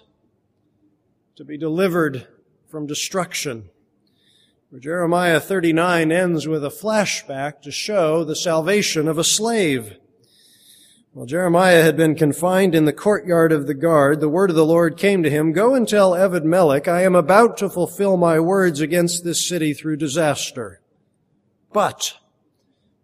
to 1.35 1.43
be 1.43 1.57
delivered 1.57 2.29
from 2.75 2.87
destruction. 2.87 3.69
For 4.69 4.81
Jeremiah 4.81 5.39
39 5.39 6.11
ends 6.11 6.45
with 6.45 6.65
a 6.65 6.69
flashback 6.69 7.61
to 7.61 7.71
show 7.71 8.25
the 8.25 8.35
salvation 8.35 9.07
of 9.07 9.17
a 9.17 9.23
slave. 9.23 9.95
While 11.13 11.25
Jeremiah 11.25 11.83
had 11.83 11.95
been 11.95 12.15
confined 12.15 12.75
in 12.75 12.83
the 12.83 12.91
courtyard 12.91 13.53
of 13.53 13.65
the 13.65 13.73
guard, 13.73 14.19
the 14.19 14.27
word 14.27 14.49
of 14.49 14.57
the 14.57 14.65
Lord 14.65 14.97
came 14.97 15.23
to 15.23 15.29
him, 15.29 15.53
Go 15.53 15.73
and 15.73 15.87
tell 15.87 16.15
Ebed 16.15 16.43
Melech, 16.43 16.89
I 16.89 17.03
am 17.03 17.15
about 17.15 17.55
to 17.59 17.69
fulfill 17.69 18.17
my 18.17 18.41
words 18.41 18.81
against 18.81 19.23
this 19.23 19.47
city 19.47 19.73
through 19.73 19.95
disaster. 19.95 20.81
But 21.71 22.15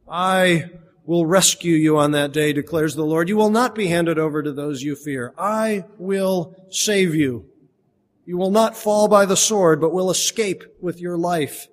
I 0.05 0.69
will 1.05 1.25
rescue 1.25 1.75
you 1.75 1.97
on 1.97 2.11
that 2.11 2.33
day, 2.33 2.51
declares 2.51 2.95
the 2.95 3.05
Lord. 3.05 3.29
You 3.29 3.37
will 3.37 3.49
not 3.49 3.73
be 3.73 3.87
handed 3.87 4.19
over 4.19 4.43
to 4.43 4.51
those 4.51 4.83
you 4.83 4.97
fear. 4.97 5.33
I 5.37 5.85
will 5.97 6.57
save 6.69 7.15
you. 7.15 7.50
You 8.25 8.37
will 8.37 8.51
not 8.51 8.77
fall 8.77 9.07
by 9.07 9.25
the 9.25 9.37
sword, 9.37 9.81
but 9.81 9.93
will 9.93 10.11
escape 10.11 10.63
with 10.79 11.01
your 11.01 11.17
life 11.17 11.67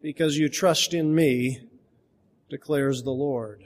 because 0.00 0.38
you 0.38 0.48
trust 0.48 0.94
in 0.94 1.14
me, 1.14 1.60
declares 2.48 3.02
the 3.02 3.10
Lord. 3.10 3.64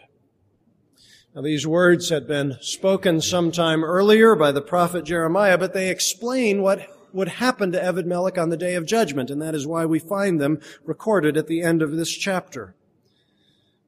Now 1.35 1.43
these 1.43 1.67
words 1.67 2.11
had 2.11 2.27
been 2.27 2.59
spoken 2.61 3.21
sometime 3.21 3.85
earlier 3.85 4.35
by 4.35 4.53
the 4.53 4.61
prophet 4.61 5.05
Jeremiah, 5.05 5.57
but 5.57 5.73
they 5.73 5.89
explain 5.89 6.61
what 6.61 6.87
would 7.13 7.29
happen 7.29 7.73
to 7.73 7.83
Ebed-Melech 7.83 8.39
on 8.39 8.49
the 8.49 8.57
day 8.57 8.75
of 8.75 8.87
judgment, 8.87 9.31
and 9.31 9.41
that 9.41 9.55
is 9.55 9.67
why 9.67 9.87
we 9.87 9.99
find 9.99 10.41
them 10.41 10.61
recorded 10.85 11.37
at 11.37 11.47
the 11.47 11.63
end 11.63 11.83
of 11.83 11.93
this 11.93 12.11
chapter. 12.11 12.75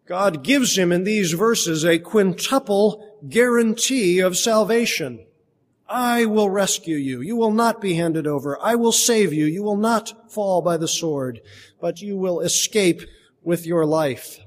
God 0.07 0.45
gives 0.45 0.77
him 0.77 0.93
in 0.93 1.05
these 1.05 1.33
verses 1.33 1.85
a 1.85 1.99
quintuple 1.99 3.19
guarantee 3.29 4.21
of 4.21 4.37
salvation. 4.37 5.27
I 5.89 6.25
will 6.25 6.49
rescue 6.49 6.97
you. 6.97 7.21
You 7.21 7.37
will 7.37 7.51
not 7.51 7.81
be 7.81 7.95
handed 7.95 8.27
over. 8.27 8.59
I 8.61 8.75
will 8.75 8.93
save 8.93 9.33
you. 9.33 9.45
You 9.45 9.63
will 9.63 9.77
not 9.77 10.33
fall 10.33 10.63
by 10.63 10.77
the 10.77 10.89
sword, 10.89 11.41
but 11.81 12.01
you 12.01 12.17
will 12.17 12.41
escape 12.41 13.03
with 13.43 13.67
your 13.67 13.85
life. 13.85 14.41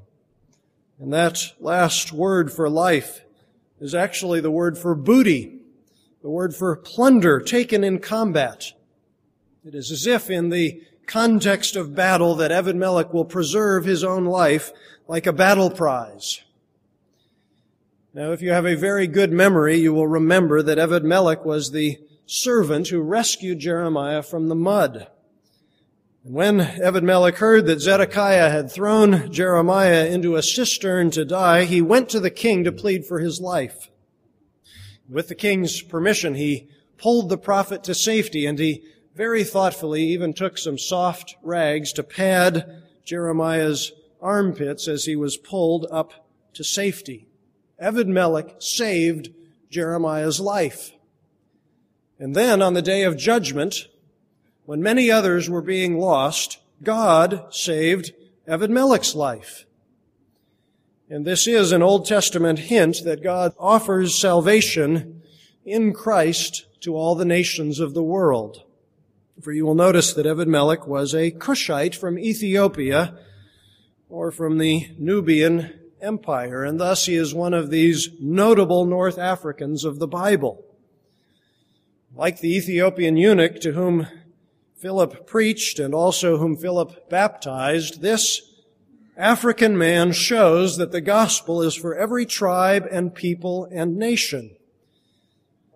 And 0.99 1.13
that 1.13 1.53
last 1.59 2.11
word 2.11 2.51
for 2.51 2.69
life 2.69 3.21
is 3.79 3.93
actually 3.93 4.41
the 4.41 4.49
word 4.49 4.77
for 4.77 4.95
booty, 4.95 5.59
the 6.23 6.29
word 6.29 6.55
for 6.55 6.75
plunder 6.75 7.39
taken 7.39 7.83
in 7.83 7.99
combat. 7.99 8.73
It 9.63 9.75
is 9.75 9.91
as 9.91 10.07
if 10.07 10.31
in 10.31 10.49
the 10.49 10.81
context 11.05 11.75
of 11.75 11.93
battle 11.93 12.35
that 12.35 12.51
Ebed-Melech 12.51 13.13
will 13.13 13.25
preserve 13.25 13.85
his 13.85 14.03
own 14.03 14.25
life 14.25 14.71
like 15.07 15.27
a 15.27 15.33
battle 15.33 15.69
prize. 15.69 16.41
Now, 18.17 18.31
if 18.31 18.41
you 18.41 18.51
have 18.51 18.65
a 18.65 18.73
very 18.73 19.05
good 19.05 19.31
memory, 19.31 19.77
you 19.77 19.93
will 19.93 20.07
remember 20.07 20.63
that 20.63 20.79
Ebed-Melech 20.79 21.45
was 21.45 21.69
the 21.69 21.99
servant 22.25 22.87
who 22.87 22.99
rescued 22.99 23.59
Jeremiah 23.59 24.23
from 24.23 24.47
the 24.47 24.55
mud. 24.55 25.05
And 26.23 26.33
when 26.33 26.59
Ebed-Melech 26.59 27.35
heard 27.35 27.67
that 27.67 27.79
Zedekiah 27.79 28.49
had 28.49 28.71
thrown 28.71 29.31
Jeremiah 29.31 30.07
into 30.07 30.35
a 30.35 30.41
cistern 30.41 31.11
to 31.11 31.25
die, 31.25 31.65
he 31.65 31.79
went 31.79 32.09
to 32.09 32.19
the 32.19 32.31
king 32.31 32.63
to 32.63 32.71
plead 32.71 33.05
for 33.05 33.19
his 33.19 33.39
life. 33.39 33.91
With 35.07 35.27
the 35.27 35.35
king's 35.35 35.83
permission, 35.83 36.33
he 36.33 36.69
pulled 36.97 37.29
the 37.29 37.37
prophet 37.37 37.83
to 37.83 37.93
safety 37.93 38.47
and 38.47 38.57
he 38.57 38.81
very 39.13 39.43
thoughtfully 39.43 40.01
even 40.05 40.33
took 40.33 40.57
some 40.57 40.79
soft 40.79 41.35
rags 41.43 41.93
to 41.93 42.01
pad 42.01 42.81
Jeremiah's 43.05 43.91
armpits 44.19 44.87
as 44.87 45.05
he 45.05 45.15
was 45.15 45.37
pulled 45.37 45.85
up 45.91 46.27
to 46.55 46.63
safety. 46.63 47.27
Ebed-Melech 47.79 48.55
saved 48.59 49.29
Jeremiah's 49.69 50.39
life. 50.39 50.91
And 52.19 52.35
then 52.35 52.61
on 52.61 52.73
the 52.73 52.81
day 52.81 53.03
of 53.03 53.17
judgment, 53.17 53.87
when 54.65 54.81
many 54.81 55.11
others 55.11 55.49
were 55.49 55.61
being 55.61 55.99
lost, 55.99 56.59
God 56.83 57.53
saved 57.53 58.13
Ebed-Melech's 58.47 59.13
life. 59.15 59.65
And 61.09 61.25
this 61.25 61.47
is 61.47 61.71
an 61.71 61.83
Old 61.83 62.05
Testament 62.05 62.59
hint 62.59 63.03
that 63.05 63.23
God 63.23 63.53
offers 63.57 64.19
salvation 64.19 65.21
in 65.63 65.93
Christ 65.93 66.65
to 66.81 66.95
all 66.95 67.15
the 67.15 67.25
nations 67.25 67.79
of 67.79 67.93
the 67.93 68.03
world. 68.03 68.63
For 69.41 69.51
you 69.51 69.65
will 69.65 69.75
notice 69.75 70.13
that 70.13 70.25
Ebed-Melech 70.25 70.87
was 70.87 71.13
a 71.13 71.31
Cushite 71.31 71.95
from 71.95 72.17
Ethiopia 72.17 73.17
or 74.09 74.31
from 74.31 74.57
the 74.57 74.87
Nubian 74.97 75.76
Empire, 76.01 76.63
and 76.63 76.79
thus 76.79 77.05
he 77.05 77.15
is 77.15 77.33
one 77.33 77.53
of 77.53 77.69
these 77.69 78.09
notable 78.19 78.85
North 78.85 79.17
Africans 79.17 79.83
of 79.83 79.99
the 79.99 80.07
Bible. 80.07 80.63
Like 82.15 82.39
the 82.39 82.55
Ethiopian 82.55 83.17
eunuch 83.17 83.59
to 83.61 83.73
whom 83.73 84.07
Philip 84.77 85.25
preached 85.25 85.79
and 85.79 85.93
also 85.93 86.37
whom 86.37 86.55
Philip 86.55 87.09
baptized, 87.09 88.01
this 88.01 88.41
African 89.17 89.77
man 89.77 90.11
shows 90.11 90.77
that 90.77 90.91
the 90.91 91.01
gospel 91.01 91.61
is 91.63 91.75
for 91.75 91.95
every 91.95 92.25
tribe 92.25 92.87
and 92.91 93.13
people 93.13 93.67
and 93.71 93.97
nation. 93.97 94.55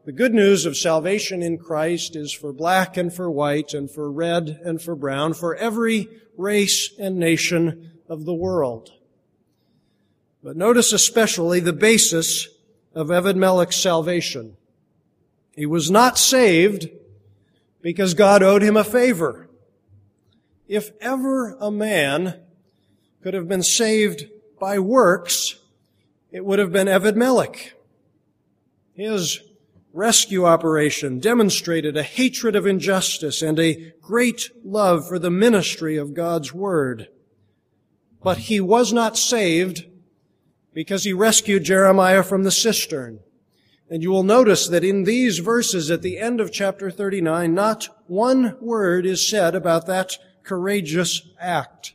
The 0.05 0.11
good 0.11 0.33
news 0.33 0.65
of 0.65 0.77
salvation 0.77 1.41
in 1.41 1.57
Christ 1.57 2.15
is 2.15 2.31
for 2.31 2.53
black 2.53 2.97
and 2.97 3.13
for 3.13 3.29
white 3.29 3.73
and 3.73 3.89
for 3.89 4.11
red 4.11 4.59
and 4.63 4.81
for 4.81 4.95
brown, 4.95 5.33
for 5.33 5.55
every 5.55 6.07
race 6.37 6.91
and 6.99 7.17
nation 7.17 7.91
of 8.07 8.25
the 8.25 8.33
world. 8.33 8.91
But 10.43 10.57
notice 10.57 10.91
especially 10.91 11.59
the 11.59 11.73
basis 11.73 12.47
of 12.95 13.11
Ebed-Melech's 13.11 13.75
salvation. 13.75 14.57
He 15.55 15.65
was 15.65 15.91
not 15.91 16.17
saved 16.17 16.89
because 17.81 18.13
God 18.13 18.41
owed 18.41 18.61
him 18.61 18.75
a 18.75 18.83
favor. 18.83 19.49
If 20.67 20.91
ever 20.99 21.57
a 21.59 21.69
man 21.69 22.39
could 23.21 23.33
have 23.33 23.47
been 23.47 23.63
saved 23.63 24.27
by 24.59 24.79
works, 24.79 25.57
it 26.31 26.45
would 26.45 26.59
have 26.59 26.71
been 26.71 26.87
Ebed-Melech. 26.87 27.73
His 28.93 29.41
rescue 29.93 30.45
operation 30.45 31.19
demonstrated 31.19 31.97
a 31.97 32.03
hatred 32.03 32.55
of 32.55 32.65
injustice 32.65 33.41
and 33.41 33.59
a 33.59 33.93
great 34.01 34.49
love 34.63 35.07
for 35.07 35.19
the 35.19 35.29
ministry 35.29 35.97
of 35.97 36.13
God's 36.13 36.53
Word. 36.53 37.09
But 38.23 38.37
he 38.37 38.61
was 38.61 38.93
not 38.93 39.17
saved 39.17 39.85
because 40.73 41.03
he 41.03 41.13
rescued 41.13 41.63
Jeremiah 41.63 42.23
from 42.23 42.43
the 42.43 42.51
cistern. 42.51 43.19
And 43.89 44.01
you 44.01 44.09
will 44.09 44.23
notice 44.23 44.67
that 44.69 44.85
in 44.85 45.03
these 45.03 45.39
verses 45.39 45.91
at 45.91 46.01
the 46.01 46.17
end 46.17 46.39
of 46.39 46.51
chapter 46.51 46.89
39, 46.89 47.53
not 47.53 47.89
one 48.07 48.55
word 48.61 49.05
is 49.05 49.27
said 49.27 49.53
about 49.53 49.85
that 49.87 50.17
courageous 50.43 51.27
act. 51.39 51.93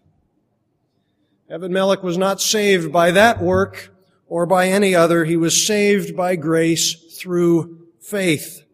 Ebed-Melech 1.49 2.03
was 2.03 2.19
not 2.19 2.41
saved 2.41 2.93
by 2.93 3.13
that 3.13 3.41
work 3.41 3.95
or 4.27 4.45
by 4.45 4.69
any 4.69 4.95
other. 4.95 5.25
He 5.25 5.37
was 5.37 5.67
saved 5.67 6.17
by 6.17 6.37
grace 6.37 7.17
through 7.17 7.87
faith. 8.01 8.65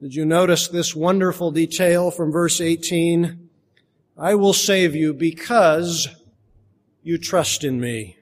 Did 0.00 0.14
you 0.14 0.24
notice 0.24 0.68
this 0.68 0.94
wonderful 0.94 1.50
detail 1.50 2.12
from 2.12 2.30
verse 2.30 2.60
18? 2.60 3.48
I 4.16 4.36
will 4.36 4.52
save 4.52 4.94
you 4.94 5.12
because 5.12 6.06
you 7.02 7.18
trust 7.18 7.64
in 7.64 7.80
me. 7.80 8.17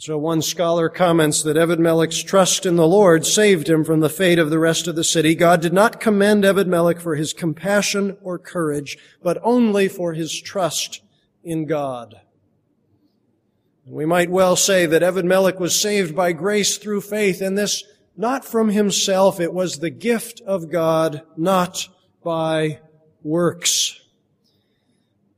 So 0.00 0.16
one 0.16 0.42
scholar 0.42 0.88
comments 0.88 1.42
that 1.42 1.56
Ebed-Melech's 1.56 2.22
trust 2.22 2.64
in 2.64 2.76
the 2.76 2.86
Lord 2.86 3.26
saved 3.26 3.68
him 3.68 3.82
from 3.82 3.98
the 3.98 4.08
fate 4.08 4.38
of 4.38 4.48
the 4.48 4.58
rest 4.60 4.86
of 4.86 4.94
the 4.94 5.02
city. 5.02 5.34
God 5.34 5.60
did 5.60 5.72
not 5.72 5.98
commend 5.98 6.44
Ebed-Melech 6.44 7.00
for 7.00 7.16
his 7.16 7.32
compassion 7.32 8.16
or 8.22 8.38
courage, 8.38 8.96
but 9.24 9.40
only 9.42 9.88
for 9.88 10.12
his 10.12 10.40
trust 10.40 11.00
in 11.42 11.66
God. 11.66 12.14
We 13.86 14.06
might 14.06 14.30
well 14.30 14.54
say 14.54 14.86
that 14.86 15.02
Ebed-Melech 15.02 15.58
was 15.58 15.80
saved 15.80 16.14
by 16.14 16.30
grace 16.30 16.78
through 16.78 17.00
faith, 17.00 17.40
and 17.40 17.58
this 17.58 17.82
not 18.16 18.44
from 18.44 18.68
himself, 18.68 19.40
it 19.40 19.52
was 19.52 19.80
the 19.80 19.90
gift 19.90 20.40
of 20.42 20.70
God, 20.70 21.22
not 21.36 21.88
by 22.22 22.78
works. 23.24 23.98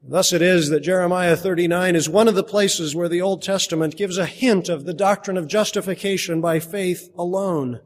Thus 0.02 0.32
it 0.32 0.40
is 0.40 0.70
that 0.70 0.80
Jeremiah 0.80 1.36
39 1.36 1.94
is 1.94 2.08
one 2.08 2.26
of 2.26 2.34
the 2.34 2.42
places 2.42 2.94
where 2.94 3.08
the 3.08 3.20
Old 3.20 3.42
Testament 3.42 3.96
gives 3.96 4.16
a 4.16 4.24
hint 4.24 4.68
of 4.68 4.84
the 4.84 4.94
doctrine 4.94 5.36
of 5.36 5.46
justification 5.46 6.40
by 6.40 6.58
faith 6.58 7.10
alone. 7.18 7.80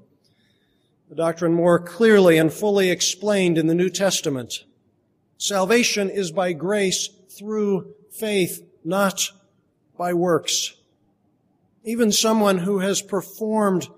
The 1.09 1.16
doctrine 1.16 1.55
more 1.55 1.81
clearly 1.81 2.38
and 2.38 2.53
fully 2.53 2.90
explained 2.90 3.59
in 3.59 3.66
the 3.66 3.74
New 3.74 3.90
Testament. 3.90 4.64
Salvation 5.38 6.09
is 6.09 6.31
by 6.31 6.53
grace 6.53 7.09
through 7.31 7.92
faith, 8.12 8.64
not 8.85 9.31
by 9.98 10.14
works. 10.14 10.74
Even 11.83 12.12
someone 12.12 12.59
who 12.59 12.79
has 12.79 13.03
performed 13.03 13.88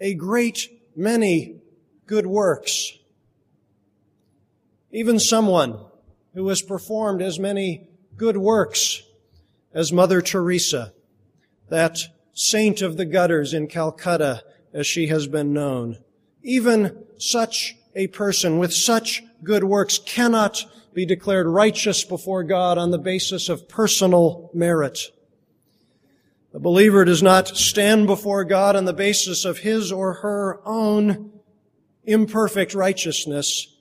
a 0.00 0.14
great 0.14 0.68
many 0.96 1.60
good 2.06 2.26
works, 2.26 2.98
even 4.90 5.20
someone 5.20 5.78
who 6.34 6.48
has 6.48 6.62
performed 6.62 7.22
as 7.22 7.38
many 7.38 7.88
good 8.16 8.36
works 8.36 9.02
as 9.72 9.92
Mother 9.92 10.20
Teresa, 10.20 10.92
that 11.68 12.00
saint 12.32 12.82
of 12.82 12.96
the 12.96 13.04
gutters 13.04 13.54
in 13.54 13.66
Calcutta 13.66 14.42
as 14.72 14.86
she 14.86 15.08
has 15.08 15.26
been 15.26 15.52
known. 15.52 15.98
Even 16.42 17.04
such 17.18 17.76
a 17.94 18.06
person 18.08 18.58
with 18.58 18.72
such 18.72 19.22
good 19.42 19.64
works 19.64 19.98
cannot 19.98 20.64
be 20.92 21.04
declared 21.04 21.46
righteous 21.46 22.04
before 22.04 22.42
God 22.42 22.78
on 22.78 22.90
the 22.90 22.98
basis 22.98 23.48
of 23.48 23.68
personal 23.68 24.50
merit. 24.54 24.98
The 26.52 26.60
believer 26.60 27.04
does 27.04 27.22
not 27.22 27.48
stand 27.48 28.06
before 28.06 28.44
God 28.44 28.74
on 28.74 28.84
the 28.84 28.92
basis 28.92 29.44
of 29.44 29.58
his 29.58 29.92
or 29.92 30.14
her 30.14 30.60
own 30.64 31.30
imperfect 32.04 32.74
righteousness, 32.74 33.76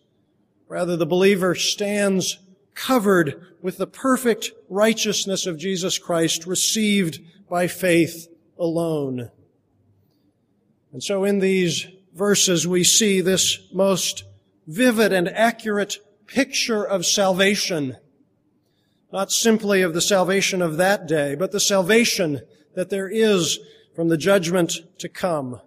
Rather, 0.69 0.95
the 0.95 1.05
believer 1.05 1.55
stands 1.55 2.37
covered 2.75 3.43
with 3.61 3.77
the 3.77 3.87
perfect 3.87 4.51
righteousness 4.69 5.45
of 5.45 5.57
Jesus 5.57 5.97
Christ 5.97 6.45
received 6.45 7.19
by 7.49 7.67
faith 7.67 8.29
alone. 8.57 9.31
And 10.93 11.03
so 11.03 11.23
in 11.23 11.39
these 11.39 11.87
verses 12.13 12.67
we 12.67 12.83
see 12.83 13.19
this 13.19 13.59
most 13.73 14.23
vivid 14.67 15.11
and 15.11 15.27
accurate 15.27 15.97
picture 16.27 16.83
of 16.83 17.05
salvation. 17.05 17.97
Not 19.11 19.31
simply 19.31 19.81
of 19.81 19.95
the 19.95 20.01
salvation 20.01 20.61
of 20.61 20.77
that 20.77 21.07
day, 21.07 21.33
but 21.33 21.51
the 21.51 21.59
salvation 21.59 22.41
that 22.75 22.91
there 22.91 23.09
is 23.09 23.59
from 23.95 24.09
the 24.09 24.17
judgment 24.17 24.73
to 24.99 25.09
come. 25.09 25.59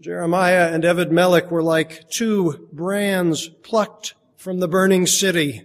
Jeremiah 0.00 0.72
and 0.74 0.84
Ebed-Melech 0.84 1.50
were 1.50 1.62
like 1.62 2.10
two 2.10 2.68
brands 2.70 3.48
plucked 3.48 4.14
from 4.36 4.60
the 4.60 4.68
burning 4.68 5.06
city. 5.06 5.64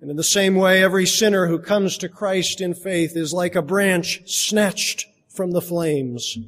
And 0.00 0.10
in 0.10 0.16
the 0.16 0.22
same 0.22 0.54
way, 0.54 0.82
every 0.82 1.06
sinner 1.06 1.48
who 1.48 1.58
comes 1.58 1.98
to 1.98 2.08
Christ 2.08 2.60
in 2.60 2.74
faith 2.74 3.16
is 3.16 3.32
like 3.32 3.56
a 3.56 3.62
branch 3.62 4.22
snatched 4.26 5.06
from 5.28 5.50
the 5.50 5.60
flames. 5.60 6.38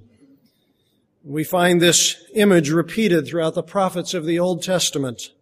We 1.24 1.42
find 1.42 1.80
this 1.80 2.22
image 2.34 2.70
repeated 2.70 3.26
throughout 3.26 3.54
the 3.54 3.62
prophets 3.62 4.14
of 4.14 4.24
the 4.24 4.38
Old 4.38 4.62
Testament. 4.62 5.32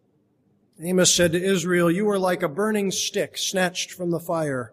Amos 0.80 1.14
said 1.14 1.32
to 1.32 1.42
Israel, 1.42 1.90
You 1.90 2.08
are 2.08 2.18
like 2.18 2.42
a 2.42 2.48
burning 2.48 2.90
stick 2.90 3.36
snatched 3.36 3.92
from 3.92 4.10
the 4.10 4.20
fire. 4.20 4.72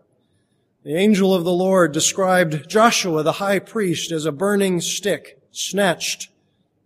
The 0.83 0.95
angel 0.95 1.35
of 1.35 1.43
the 1.43 1.51
Lord 1.51 1.91
described 1.91 2.69
Joshua, 2.69 3.23
the 3.23 3.33
high 3.33 3.59
priest, 3.59 4.11
as 4.13 4.25
a 4.25 4.31
burning 4.31 4.79
stick 4.79 5.38
snatched 5.51 6.29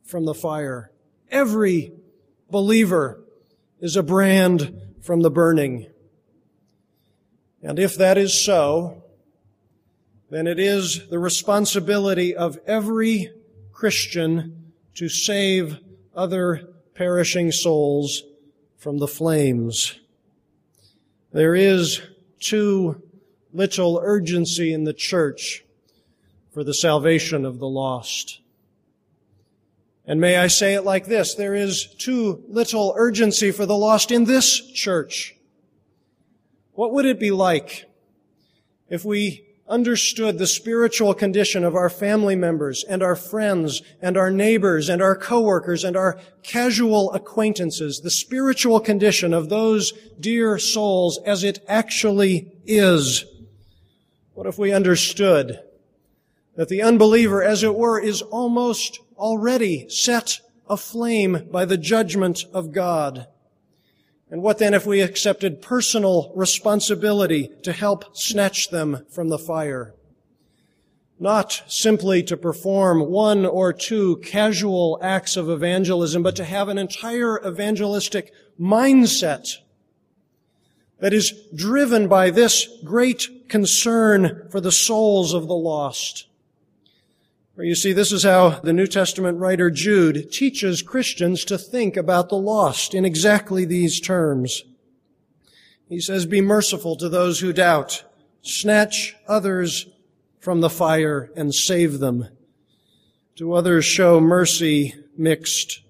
from 0.04 0.26
the 0.26 0.34
fire. 0.34 0.92
Every 1.30 1.94
believer 2.50 3.24
is 3.80 3.96
a 3.96 4.04
brand 4.04 4.80
from 5.02 5.22
the 5.22 5.32
burning. 5.32 5.88
And 7.62 7.80
if 7.80 7.98
that 7.98 8.18
is 8.18 8.44
so, 8.44 9.04
then 10.30 10.48
it 10.48 10.60
is 10.60 11.08
the 11.10 11.20
responsibility 11.20 12.36
of 12.36 12.58
every 12.66 13.32
Christian 13.72 14.74
to 14.96 15.10
save 15.10 15.80
other 16.16 16.70
perishing 16.94 17.52
souls 17.52 18.24
from 18.78 19.00
the 19.00 19.08
flames. 19.08 20.00
There 21.32 21.56
is 21.56 22.02
too 22.40 23.02
little 23.52 24.00
urgency 24.02 24.74
in 24.74 24.84
the 24.84 24.94
church 24.94 25.64
for 26.52 26.64
the 26.64 26.74
salvation 26.74 27.46
of 27.46 27.60
the 27.60 27.68
lost. 27.68 28.42
And 30.06 30.20
may 30.20 30.38
I 30.38 30.48
say 30.48 30.74
it 30.74 30.84
like 30.84 31.06
this, 31.06 31.34
there 31.34 31.56
is 31.56 31.86
too 31.86 32.44
little 32.48 32.94
urgency 32.98 33.52
for 33.52 33.66
the 33.66 33.78
lost 33.78 34.12
in 34.12 34.26
this 34.26 34.60
church. 34.72 35.36
What 36.74 36.92
would 36.92 37.06
it 37.06 37.20
be 37.20 37.32
like 37.32 37.86
if 38.90 39.06
we 39.06 39.46
understood 39.68 40.38
the 40.38 40.48
spiritual 40.48 41.14
condition 41.14 41.64
of 41.64 41.74
our 41.74 41.90
family 41.90 42.36
members 42.36 42.84
and 42.84 43.02
our 43.02 43.16
friends 43.16 43.82
and 44.02 44.18
our 44.18 44.30
neighbors 44.30 44.90
and 44.90 45.02
our 45.02 45.16
coworkers 45.16 45.86
and 45.86 45.96
our 45.96 46.20
casual 46.44 47.14
acquaintances, 47.14 48.02
the 48.02 48.12
spiritual 48.12 48.82
condition 48.82 49.34
of 49.34 49.48
those 49.48 49.94
dear 50.20 50.60
souls 50.60 51.18
as 51.26 51.46
it 51.46 51.60
actually 51.68 52.52
is. 52.66 53.24
What 54.34 54.48
if 54.48 54.58
we 54.58 54.74
understood 54.74 55.60
that 56.56 56.70
the 56.70 56.82
unbeliever, 56.82 57.42
as 57.42 57.64
it 57.64 57.76
were, 57.76 58.00
is 58.00 58.22
almost 58.22 59.00
already 59.24 59.88
set 59.88 60.42
aflame 60.70 61.48
by 61.50 61.64
the 61.64 61.78
judgment 61.78 62.44
of 62.54 62.74
God? 62.74 63.26
And 64.30 64.42
what 64.42 64.58
then 64.58 64.74
if 64.74 64.86
we 64.86 65.00
accepted 65.00 65.62
personal 65.62 66.34
responsibility 66.36 67.50
to 67.64 67.72
help 67.72 68.18
snatch 68.18 68.70
them 68.70 69.06
from 69.10 69.30
the 69.30 69.40
fire? 69.40 69.96
Not 71.20 71.64
simply 71.68 72.22
to 72.24 72.36
perform 72.36 73.10
one 73.10 73.46
or 73.46 73.72
two 73.72 74.18
casual 74.18 75.00
acts 75.02 75.38
of 75.38 75.50
evangelism, 75.50 76.22
but 76.22 76.36
to 76.36 76.44
have 76.44 76.68
an 76.68 76.78
entire 76.78 77.40
evangelistic 77.48 78.34
mindset 78.60 79.60
that 81.00 81.14
is 81.14 81.34
driven 81.56 82.10
by 82.10 82.30
this 82.30 82.68
great 82.84 83.48
concern 83.48 84.50
for 84.52 84.60
the 84.60 84.72
souls 84.72 85.34
of 85.34 85.48
the 85.48 85.56
lost. 85.56 86.28
You 87.56 87.76
see, 87.76 87.94
this 87.94 88.12
is 88.12 88.24
how 88.24 88.50
the 88.62 88.74
New 88.74 88.88
Testament 88.88 89.38
writer 89.38 89.70
Jude 89.70 90.32
teaches 90.32 90.82
Christians 90.82 91.46
to 91.46 91.58
think 91.58 91.96
about 91.96 92.30
the 92.30 92.36
lost 92.36 92.96
in 92.96 93.06
exactly 93.06 93.64
these 93.64 94.00
terms. 94.00 94.64
He 95.88 96.00
says, 96.00 96.26
be 96.26 96.42
merciful 96.42 96.96
to 96.96 97.08
those 97.10 97.42
who 97.42 97.54
doubt. 97.54 98.06
Snatch 98.42 99.16
others 99.28 99.86
from 100.40 100.62
the 100.62 100.70
fire 100.70 101.32
and 101.36 101.54
save 101.54 102.00
them. 102.00 102.28
To 103.36 103.54
others 103.54 103.86
show 103.86 104.20
mercy 104.20 104.96
mixed 105.16 105.82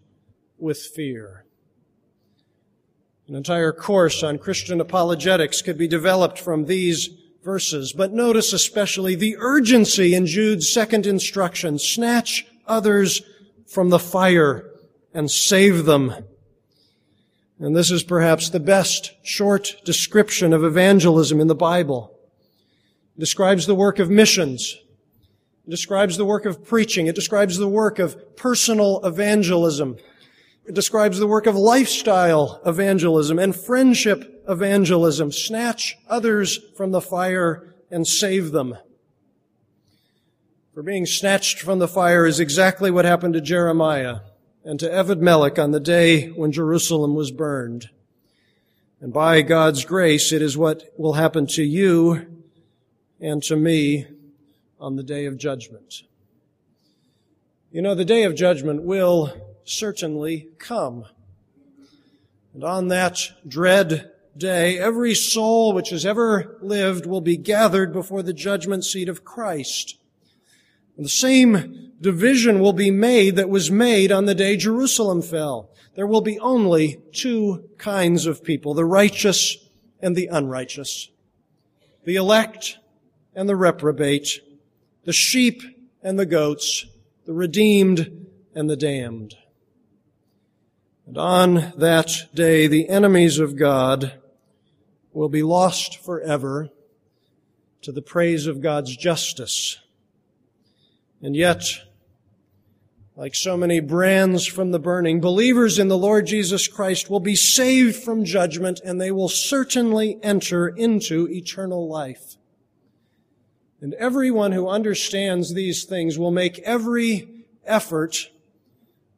with 0.60 0.80
fear. 0.80 1.46
An 3.30 3.36
entire 3.36 3.72
course 3.72 4.22
on 4.22 4.38
Christian 4.38 4.82
apologetics 4.82 5.62
could 5.62 5.78
be 5.78 5.88
developed 5.88 6.38
from 6.38 6.66
these 6.66 7.10
verses, 7.44 7.94
but 7.94 8.14
notice 8.14 8.54
especially 8.54 9.16
the 9.16 9.36
urgency 9.38 10.16
in 10.16 10.26
Jude's 10.26 10.72
second 10.72 11.06
instruction. 11.06 11.78
Snatch 11.78 12.46
others 12.66 13.22
from 13.68 13.90
the 13.90 14.00
fire 14.00 14.70
and 15.14 15.30
save 15.30 15.86
them. 15.86 16.14
And 17.60 17.76
this 17.76 17.92
is 17.92 18.04
perhaps 18.04 18.50
the 18.50 18.60
best 18.60 19.14
short 19.24 19.76
description 19.86 20.54
of 20.54 20.64
evangelism 20.64 21.40
in 21.40 21.48
the 21.48 21.56
Bible. 21.56 22.18
It 23.16 23.20
describes 23.20 23.66
the 23.66 23.76
work 23.76 24.00
of 24.00 24.10
missions. 24.10 24.78
It 25.68 25.70
describes 25.70 26.18
the 26.18 26.26
work 26.26 26.46
of 26.46 26.66
preaching. 26.66 27.08
It 27.08 27.16
describes 27.16 27.58
the 27.58 27.68
work 27.68 28.00
of 28.00 28.36
personal 28.36 29.06
evangelism. 29.06 29.98
It 30.66 30.76
describes 30.76 31.20
the 31.20 31.28
work 31.28 31.46
of 31.46 31.56
lifestyle 31.56 32.62
evangelism 32.66 33.38
and 33.38 33.56
friendship 33.56 34.33
evangelism. 34.48 35.32
Snatch 35.32 35.98
others 36.08 36.60
from 36.76 36.92
the 36.92 37.02
fire 37.02 37.74
and 37.90 38.08
save 38.08 38.52
them. 38.52 38.78
For 40.74 40.82
being 40.82 41.06
snatched 41.06 41.60
from 41.60 41.80
the 41.80 41.88
fire 41.88 42.26
is 42.26 42.40
exactly 42.40 42.90
what 42.90 43.06
happened 43.06 43.36
to 43.36 43.42
Jeremiah 43.42 44.22
and 44.66 44.80
to 44.80 44.92
Ebed-Melech 44.92 45.60
on 45.60 45.72
the 45.72 45.80
day 45.80 46.28
when 46.28 46.52
Jerusalem 46.52 47.14
was 47.14 47.32
burned. 47.32 47.90
And 49.00 49.14
by 49.14 49.42
God's 49.42 49.86
grace, 49.86 50.32
it 50.32 50.42
is 50.42 50.58
what 50.58 50.84
will 50.98 51.14
happen 51.14 51.46
to 51.48 51.64
you 51.64 52.26
and 53.20 53.44
to 53.44 53.56
me 53.56 54.08
on 54.80 54.96
the 54.96 55.04
day 55.04 55.26
of 55.26 55.38
judgment. 55.38 56.04
You 57.70 57.82
know, 57.82 57.96
the 57.96 58.06
day 58.06 58.24
of 58.24 58.34
judgment 58.34 58.84
will 58.84 59.34
certainly 59.66 60.48
come. 60.58 61.06
And 62.54 62.64
on 62.64 62.88
that 62.88 63.20
dread 63.48 64.13
day, 64.38 64.78
every 64.78 65.14
soul 65.14 65.74
which 65.74 65.90
has 65.90 66.06
ever 66.06 66.58
lived 66.62 67.06
will 67.06 67.22
be 67.22 67.38
gathered 67.38 67.94
before 67.94 68.24
the 68.24 68.34
judgment 68.34 68.84
seat 68.84 69.10
of 69.10 69.24
Christ. 69.24 69.98
And 70.98 71.06
the 71.06 71.10
same 71.10 71.92
division 72.02 72.60
will 72.60 72.74
be 72.74 72.92
made 72.92 73.36
that 73.36 73.50
was 73.50 73.72
made 73.72 74.12
on 74.12 74.26
the 74.26 74.36
day 74.36 74.58
Jerusalem 74.58 75.22
fell. 75.22 75.70
There 75.96 76.08
will 76.08 76.22
be 76.22 76.40
only 76.40 77.02
two 77.12 77.70
kinds 77.78 78.26
of 78.26 78.44
people, 78.44 78.74
the 78.74 78.86
righteous 78.86 79.58
and 80.02 80.16
the 80.16 80.28
unrighteous, 80.28 81.10
the 82.04 82.16
elect 82.16 82.78
and 83.36 83.48
the 83.48 83.56
reprobate, 83.56 84.42
the 85.06 85.14
sheep 85.14 85.62
and 86.02 86.20
the 86.20 86.26
goats, 86.26 86.86
the 87.26 87.34
redeemed 87.34 88.28
and 88.54 88.70
the 88.70 88.76
damned. 88.76 89.36
And 91.06 91.18
on 91.18 91.74
that 91.78 92.12
day, 92.34 92.68
the 92.68 92.90
enemies 92.90 93.40
of 93.40 93.56
God 93.56 94.20
will 95.14 95.30
be 95.30 95.44
lost 95.44 95.98
forever 95.98 96.70
to 97.82 97.92
the 97.92 98.02
praise 98.02 98.48
of 98.48 98.62
God's 98.62 98.96
justice. 98.96 99.78
And 101.22 101.36
yet, 101.36 101.64
like 103.16 103.36
so 103.36 103.56
many 103.56 103.80
brands 103.80 104.46
from 104.46 104.72
the 104.72 104.80
burning, 104.80 105.22
believers 105.22 105.78
in 105.78 105.88
the 105.88 105.98
Lord 105.98 106.26
Jesus 106.26 106.68
Christ 106.68 107.10
will 107.10 107.20
be 107.20 107.36
saved 107.36 107.96
from 107.96 108.26
judgment 108.26 108.82
and 108.84 109.00
they 109.00 109.12
will 109.12 109.30
certainly 109.30 110.18
enter 110.24 110.68
into 110.68 111.28
eternal 111.30 111.88
life. 111.88 112.38
And 113.82 113.94
everyone 113.96 114.54
who 114.54 114.70
understands 114.70 115.54
these 115.54 115.84
things 115.84 116.18
will 116.18 116.32
make 116.32 116.60
every 116.60 117.28
effort 117.66 118.30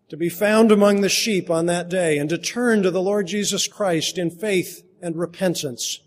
to 0.09 0.17
be 0.17 0.29
found 0.29 0.71
among 0.71 1.01
the 1.01 1.09
sheep 1.09 1.49
on 1.49 1.67
that 1.67 1.89
day 1.89 2.17
and 2.17 2.29
to 2.29 2.37
turn 2.37 2.83
to 2.83 2.91
the 2.91 3.01
Lord 3.01 3.27
Jesus 3.27 3.67
Christ 3.67 4.17
in 4.17 4.29
faith 4.29 4.84
and 5.05 5.15
repentance. 5.15 5.99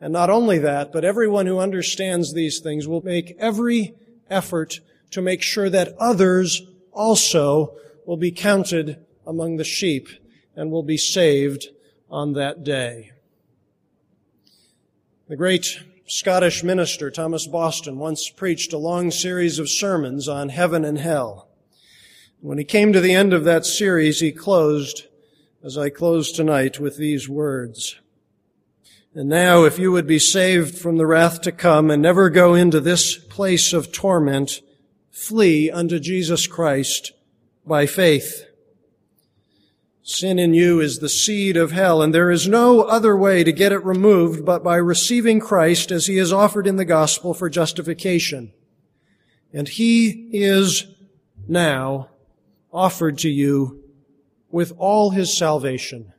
And 0.00 0.12
not 0.12 0.30
only 0.30 0.58
that, 0.58 0.92
but 0.92 1.04
everyone 1.04 1.46
who 1.46 1.60
understands 1.60 2.32
these 2.32 2.58
things 2.58 2.88
will 2.88 3.04
make 3.04 3.36
every 3.38 3.94
effort 4.28 4.80
to 5.12 5.22
make 5.22 5.42
sure 5.42 5.70
that 5.70 5.94
others 5.98 6.62
also 6.92 7.76
will 8.04 8.16
be 8.16 8.32
counted 8.32 8.98
among 9.26 9.56
the 9.56 9.64
sheep 9.64 10.08
and 10.56 10.72
will 10.72 10.82
be 10.82 10.96
saved 10.96 11.68
on 12.10 12.32
that 12.32 12.64
day. 12.64 13.12
The 15.28 15.36
great 15.36 15.80
Scottish 16.06 16.64
minister 16.64 17.08
Thomas 17.12 17.46
Boston 17.46 17.96
once 17.96 18.28
preached 18.28 18.72
a 18.72 18.78
long 18.78 19.12
series 19.12 19.60
of 19.60 19.70
sermons 19.70 20.26
on 20.26 20.48
heaven 20.48 20.84
and 20.84 20.98
hell. 20.98 21.46
When 22.40 22.58
he 22.58 22.64
came 22.64 22.92
to 22.92 23.00
the 23.00 23.14
end 23.14 23.32
of 23.32 23.44
that 23.44 23.64
series, 23.64 24.18
he 24.18 24.32
closed, 24.32 25.06
as 25.62 25.76
I 25.76 25.90
close 25.90 26.32
tonight, 26.32 26.80
with 26.80 26.96
these 26.96 27.28
words. 27.28 28.00
And 29.14 29.28
now, 29.28 29.64
if 29.64 29.78
you 29.78 29.92
would 29.92 30.06
be 30.06 30.18
saved 30.18 30.78
from 30.78 30.96
the 30.96 31.06
wrath 31.06 31.42
to 31.42 31.52
come 31.52 31.90
and 31.90 32.00
never 32.00 32.30
go 32.30 32.54
into 32.54 32.80
this 32.80 33.16
place 33.16 33.72
of 33.72 33.92
torment, 33.92 34.62
flee 35.10 35.70
unto 35.70 35.98
Jesus 35.98 36.46
Christ 36.46 37.12
by 37.66 37.86
faith. 37.86 38.46
Sin 40.02 40.38
in 40.38 40.54
you 40.54 40.80
is 40.80 40.98
the 40.98 41.08
seed 41.08 41.56
of 41.56 41.72
hell, 41.72 42.00
and 42.00 42.14
there 42.14 42.30
is 42.30 42.48
no 42.48 42.82
other 42.82 43.16
way 43.16 43.44
to 43.44 43.52
get 43.52 43.72
it 43.72 43.84
removed 43.84 44.46
but 44.46 44.64
by 44.64 44.76
receiving 44.76 45.40
Christ 45.40 45.90
as 45.90 46.06
he 46.06 46.16
is 46.16 46.32
offered 46.32 46.66
in 46.66 46.76
the 46.76 46.84
gospel 46.86 47.34
for 47.34 47.50
justification. 47.50 48.52
And 49.52 49.68
he 49.68 50.30
is 50.32 50.86
now 51.46 52.08
offered 52.72 53.18
to 53.18 53.28
you 53.28 53.79
with 54.50 54.72
all 54.78 55.10
his 55.10 55.36
salvation. 55.36 56.12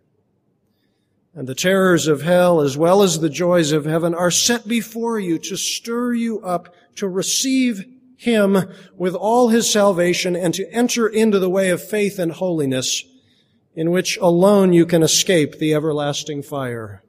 And 1.34 1.48
the 1.48 1.56
terrors 1.56 2.08
of 2.08 2.24
hell, 2.24 2.60
as 2.60 2.78
well 2.78 3.04
as 3.04 3.20
the 3.20 3.30
joys 3.30 3.72
of 3.72 3.86
heaven, 3.86 4.14
are 4.14 4.32
set 4.32 4.68
before 4.68 5.20
you 5.20 5.40
to 5.40 5.56
stir 5.56 6.14
you 6.14 6.42
up 6.42 6.74
to 6.96 7.08
receive 7.08 7.86
him 8.18 8.58
with 8.96 9.16
all 9.16 9.50
his 9.50 9.72
salvation 9.72 10.36
and 10.36 10.54
to 10.54 10.70
enter 10.72 11.08
into 11.08 11.40
the 11.40 11.50
way 11.50 11.70
of 11.70 11.84
faith 11.84 12.20
and 12.20 12.34
holiness 12.34 13.04
in 13.76 13.92
which 13.92 14.18
alone 14.18 14.74
you 14.74 14.86
can 14.86 15.02
escape 15.02 15.58
the 15.58 15.74
everlasting 15.74 16.44
fire. 16.44 17.02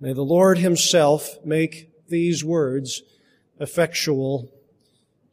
May 0.00 0.12
the 0.12 0.22
Lord 0.22 0.58
himself 0.58 1.36
make 1.44 1.90
these 2.08 2.44
words 2.44 3.02
effectual 3.60 4.50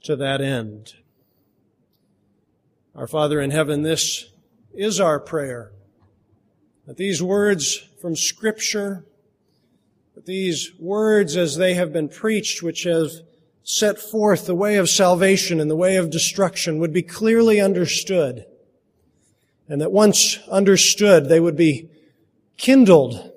to 0.03 0.15
that 0.15 0.41
end. 0.41 0.93
Our 2.93 3.07
Father 3.07 3.39
in 3.39 3.51
heaven, 3.51 3.81
this 3.81 4.29
is 4.75 4.99
our 4.99 5.19
prayer. 5.19 5.71
That 6.85 6.97
these 6.97 7.21
words 7.21 7.87
from 8.01 8.15
Scripture, 8.15 9.05
that 10.13 10.25
these 10.25 10.71
words 10.79 11.35
as 11.35 11.57
they 11.57 11.73
have 11.73 11.91
been 11.91 12.09
preached, 12.09 12.61
which 12.61 12.83
have 12.83 13.11
set 13.63 13.97
forth 13.99 14.45
the 14.45 14.55
way 14.55 14.75
of 14.75 14.89
salvation 14.89 15.59
and 15.59 15.69
the 15.69 15.75
way 15.75 15.95
of 15.95 16.09
destruction, 16.09 16.79
would 16.79 16.93
be 16.93 17.01
clearly 17.01 17.59
understood 17.59 18.45
and 19.67 19.81
that 19.81 19.91
once 19.91 20.37
understood, 20.49 21.27
they 21.27 21.39
would 21.39 21.55
be 21.55 21.89
kindled 22.57 23.31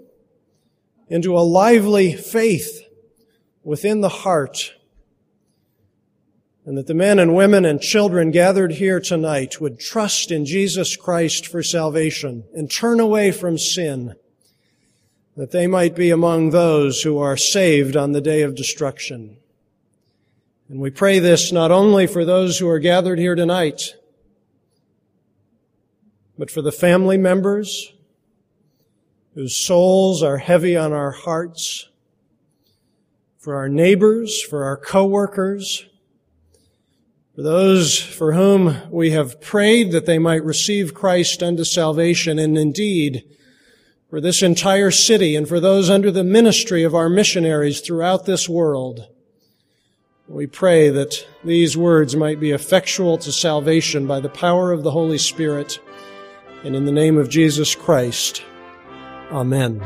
into 1.09 1.37
a 1.37 1.41
lively 1.41 2.15
faith 2.15 2.83
within 3.65 4.01
the 4.01 4.09
heart, 4.09 4.75
and 6.69 6.77
that 6.77 6.87
the 6.87 6.93
men 6.93 7.19
and 7.19 7.35
women 7.35 7.65
and 7.65 7.81
children 7.81 8.31
gathered 8.31 8.73
here 8.73 9.01
tonight 9.01 9.59
would 9.59 9.81
trust 9.81 10.31
in 10.31 10.45
Jesus 10.45 10.97
Christ 10.97 11.47
for 11.47 11.63
salvation 11.63 12.45
and 12.55 12.71
turn 12.71 13.01
away 13.01 13.33
from 13.33 13.57
sin, 13.57 14.15
that 15.35 15.51
they 15.51 15.67
might 15.67 15.97
be 15.97 16.11
among 16.11 16.51
those 16.51 17.01
who 17.01 17.17
are 17.17 17.39
saved 17.39 17.97
on 17.97 18.13
the 18.13 18.21
day 18.21 18.43
of 18.43 18.55
destruction. 18.55 19.39
And 20.69 20.79
we 20.79 20.91
pray 20.91 21.21
this 21.21 21.53
not 21.53 21.71
only 21.71 22.07
for 22.07 22.27
those 22.27 22.59
who 22.59 22.69
are 22.69 22.79
gathered 22.79 23.19
here 23.19 23.35
tonight, 23.35 23.95
but 26.37 26.51
for 26.51 26.61
the 26.61 26.71
family 26.71 27.17
members 27.17 27.95
whose 29.33 29.57
souls 29.57 30.23
are 30.23 30.37
heavy 30.37 30.77
on 30.77 30.93
our 30.93 31.13
hearts, 31.13 31.89
for 33.39 33.57
our 33.57 33.71
neighbors, 33.71 34.43
for 34.43 34.65
our 34.65 34.77
coworkers, 34.77 35.88
for 37.39 37.45
those 37.45 38.01
for 38.01 38.33
whom 38.33 38.77
we 38.91 39.13
have 39.13 39.41
prayed 39.41 39.93
that 39.93 40.07
they 40.07 40.19
might 40.19 40.43
receive 40.43 40.93
Christ 40.93 41.41
unto 41.41 41.63
salvation, 41.63 42.37
and 42.37 42.59
indeed, 42.59 43.23
for 44.11 44.21
this 44.21 44.43
entire 44.43 44.91
city 44.91 45.37
and 45.37 45.47
for 45.49 45.61
those 45.61 45.89
under 45.89 46.11
the 46.11 46.25
ministry 46.25 46.83
of 46.83 46.97
our 46.97 47.09
missionaries 47.09 47.81
throughout 47.81 48.27
this 48.27 48.49
world. 48.49 49.07
We 50.27 50.49
pray 50.49 50.89
that 50.89 51.25
these 51.45 51.77
words 51.77 52.17
might 52.17 52.41
be 52.41 52.51
effectual 52.51 53.19
to 53.19 53.31
salvation 53.31 54.09
by 54.09 54.19
the 54.19 54.29
power 54.29 54.73
of 54.73 54.83
the 54.83 54.91
Holy 54.91 55.19
Spirit 55.19 55.79
and 56.65 56.75
in 56.75 56.87
the 56.87 56.91
name 56.91 57.17
of 57.17 57.29
Jesus 57.29 57.73
Christ. 57.77 58.43
Amen. 59.31 59.81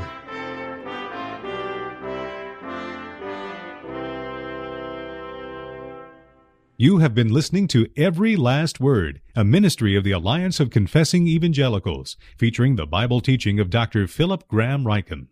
You 6.83 6.99
have 6.99 7.15
been 7.15 7.33
listening 7.33 7.69
to 7.69 7.87
Every 7.97 8.35
Last 8.35 8.81
Word, 8.81 9.21
a 9.37 9.45
ministry 9.45 9.95
of 9.95 10.03
the 10.03 10.11
Alliance 10.11 10.59
of 10.59 10.71
Confessing 10.71 11.29
Evangelicals, 11.29 12.17
featuring 12.37 12.75
the 12.75 12.89
Bible 12.89 13.21
teaching 13.21 13.61
of 13.61 13.71
Dr. 13.71 14.09
Philip 14.09 14.49
Graham 14.49 14.83
Ryken. 14.83 15.29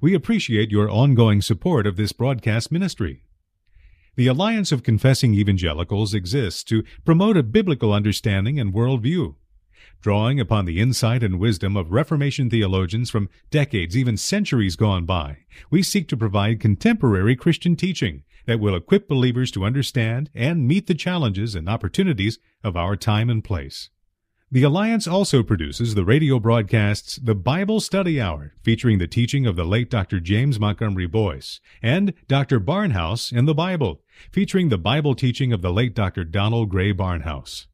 We 0.00 0.14
appreciate 0.14 0.70
your 0.70 0.88
ongoing 0.88 1.42
support 1.42 1.88
of 1.88 1.96
this 1.96 2.12
broadcast 2.12 2.70
ministry. 2.70 3.24
The 4.14 4.28
Alliance 4.28 4.70
of 4.70 4.84
Confessing 4.84 5.34
Evangelicals 5.34 6.14
exists 6.14 6.62
to 6.62 6.84
promote 7.04 7.36
a 7.36 7.42
biblical 7.42 7.92
understanding 7.92 8.60
and 8.60 8.72
worldview. 8.72 9.34
Drawing 10.02 10.38
upon 10.38 10.66
the 10.66 10.78
insight 10.78 11.24
and 11.24 11.40
wisdom 11.40 11.76
of 11.76 11.90
Reformation 11.90 12.48
theologians 12.48 13.10
from 13.10 13.28
decades, 13.50 13.96
even 13.96 14.16
centuries 14.16 14.76
gone 14.76 15.04
by, 15.04 15.38
we 15.68 15.82
seek 15.82 16.06
to 16.10 16.16
provide 16.16 16.60
contemporary 16.60 17.34
Christian 17.34 17.74
teaching 17.74 18.22
that 18.46 18.60
will 18.60 18.76
equip 18.76 19.08
believers 19.08 19.50
to 19.52 19.64
understand 19.64 20.30
and 20.34 20.66
meet 20.66 20.86
the 20.86 20.94
challenges 20.94 21.54
and 21.54 21.68
opportunities 21.68 22.38
of 22.62 22.76
our 22.76 22.96
time 22.96 23.30
and 23.30 23.44
place. 23.44 23.90
The 24.52 24.62
Alliance 24.64 25.06
also 25.08 25.42
produces 25.42 25.94
the 25.94 26.04
radio 26.04 26.38
broadcasts 26.38 27.16
The 27.16 27.34
Bible 27.34 27.80
Study 27.80 28.20
Hour, 28.20 28.52
featuring 28.62 28.98
the 28.98 29.06
teaching 29.06 29.46
of 29.46 29.56
the 29.56 29.64
late 29.64 29.88
Dr. 29.88 30.20
James 30.20 30.60
Montgomery 30.60 31.06
Boice, 31.06 31.58
and 31.82 32.12
Dr. 32.28 32.60
Barnhouse 32.60 33.32
in 33.32 33.46
the 33.46 33.54
Bible, 33.54 34.02
featuring 34.30 34.68
the 34.68 34.76
Bible 34.76 35.14
teaching 35.14 35.54
of 35.54 35.62
the 35.62 35.72
late 35.72 35.94
Dr. 35.94 36.24
Donald 36.24 36.68
Grey 36.68 36.92
Barnhouse. 36.92 37.64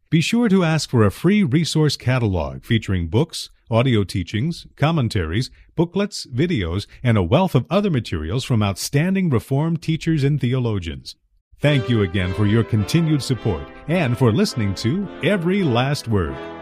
Be 0.09 0.21
sure 0.21 0.47
to 0.47 0.63
ask 0.63 0.89
for 0.89 1.05
a 1.05 1.11
free 1.11 1.43
resource 1.43 1.97
catalog 1.97 2.63
featuring 2.63 3.07
books, 3.07 3.49
audio 3.69 4.03
teachings, 4.03 4.65
commentaries, 4.75 5.51
booklets, 5.75 6.25
videos, 6.27 6.87
and 7.03 7.17
a 7.17 7.23
wealth 7.23 7.55
of 7.55 7.65
other 7.69 7.89
materials 7.89 8.45
from 8.45 8.63
outstanding 8.63 9.29
Reformed 9.29 9.81
teachers 9.81 10.23
and 10.23 10.39
theologians. 10.39 11.15
Thank 11.59 11.89
you 11.89 12.03
again 12.03 12.33
for 12.33 12.45
your 12.45 12.63
continued 12.63 13.23
support 13.23 13.67
and 13.87 14.17
for 14.17 14.31
listening 14.31 14.75
to 14.75 15.07
Every 15.23 15.63
Last 15.63 16.07
Word. 16.07 16.56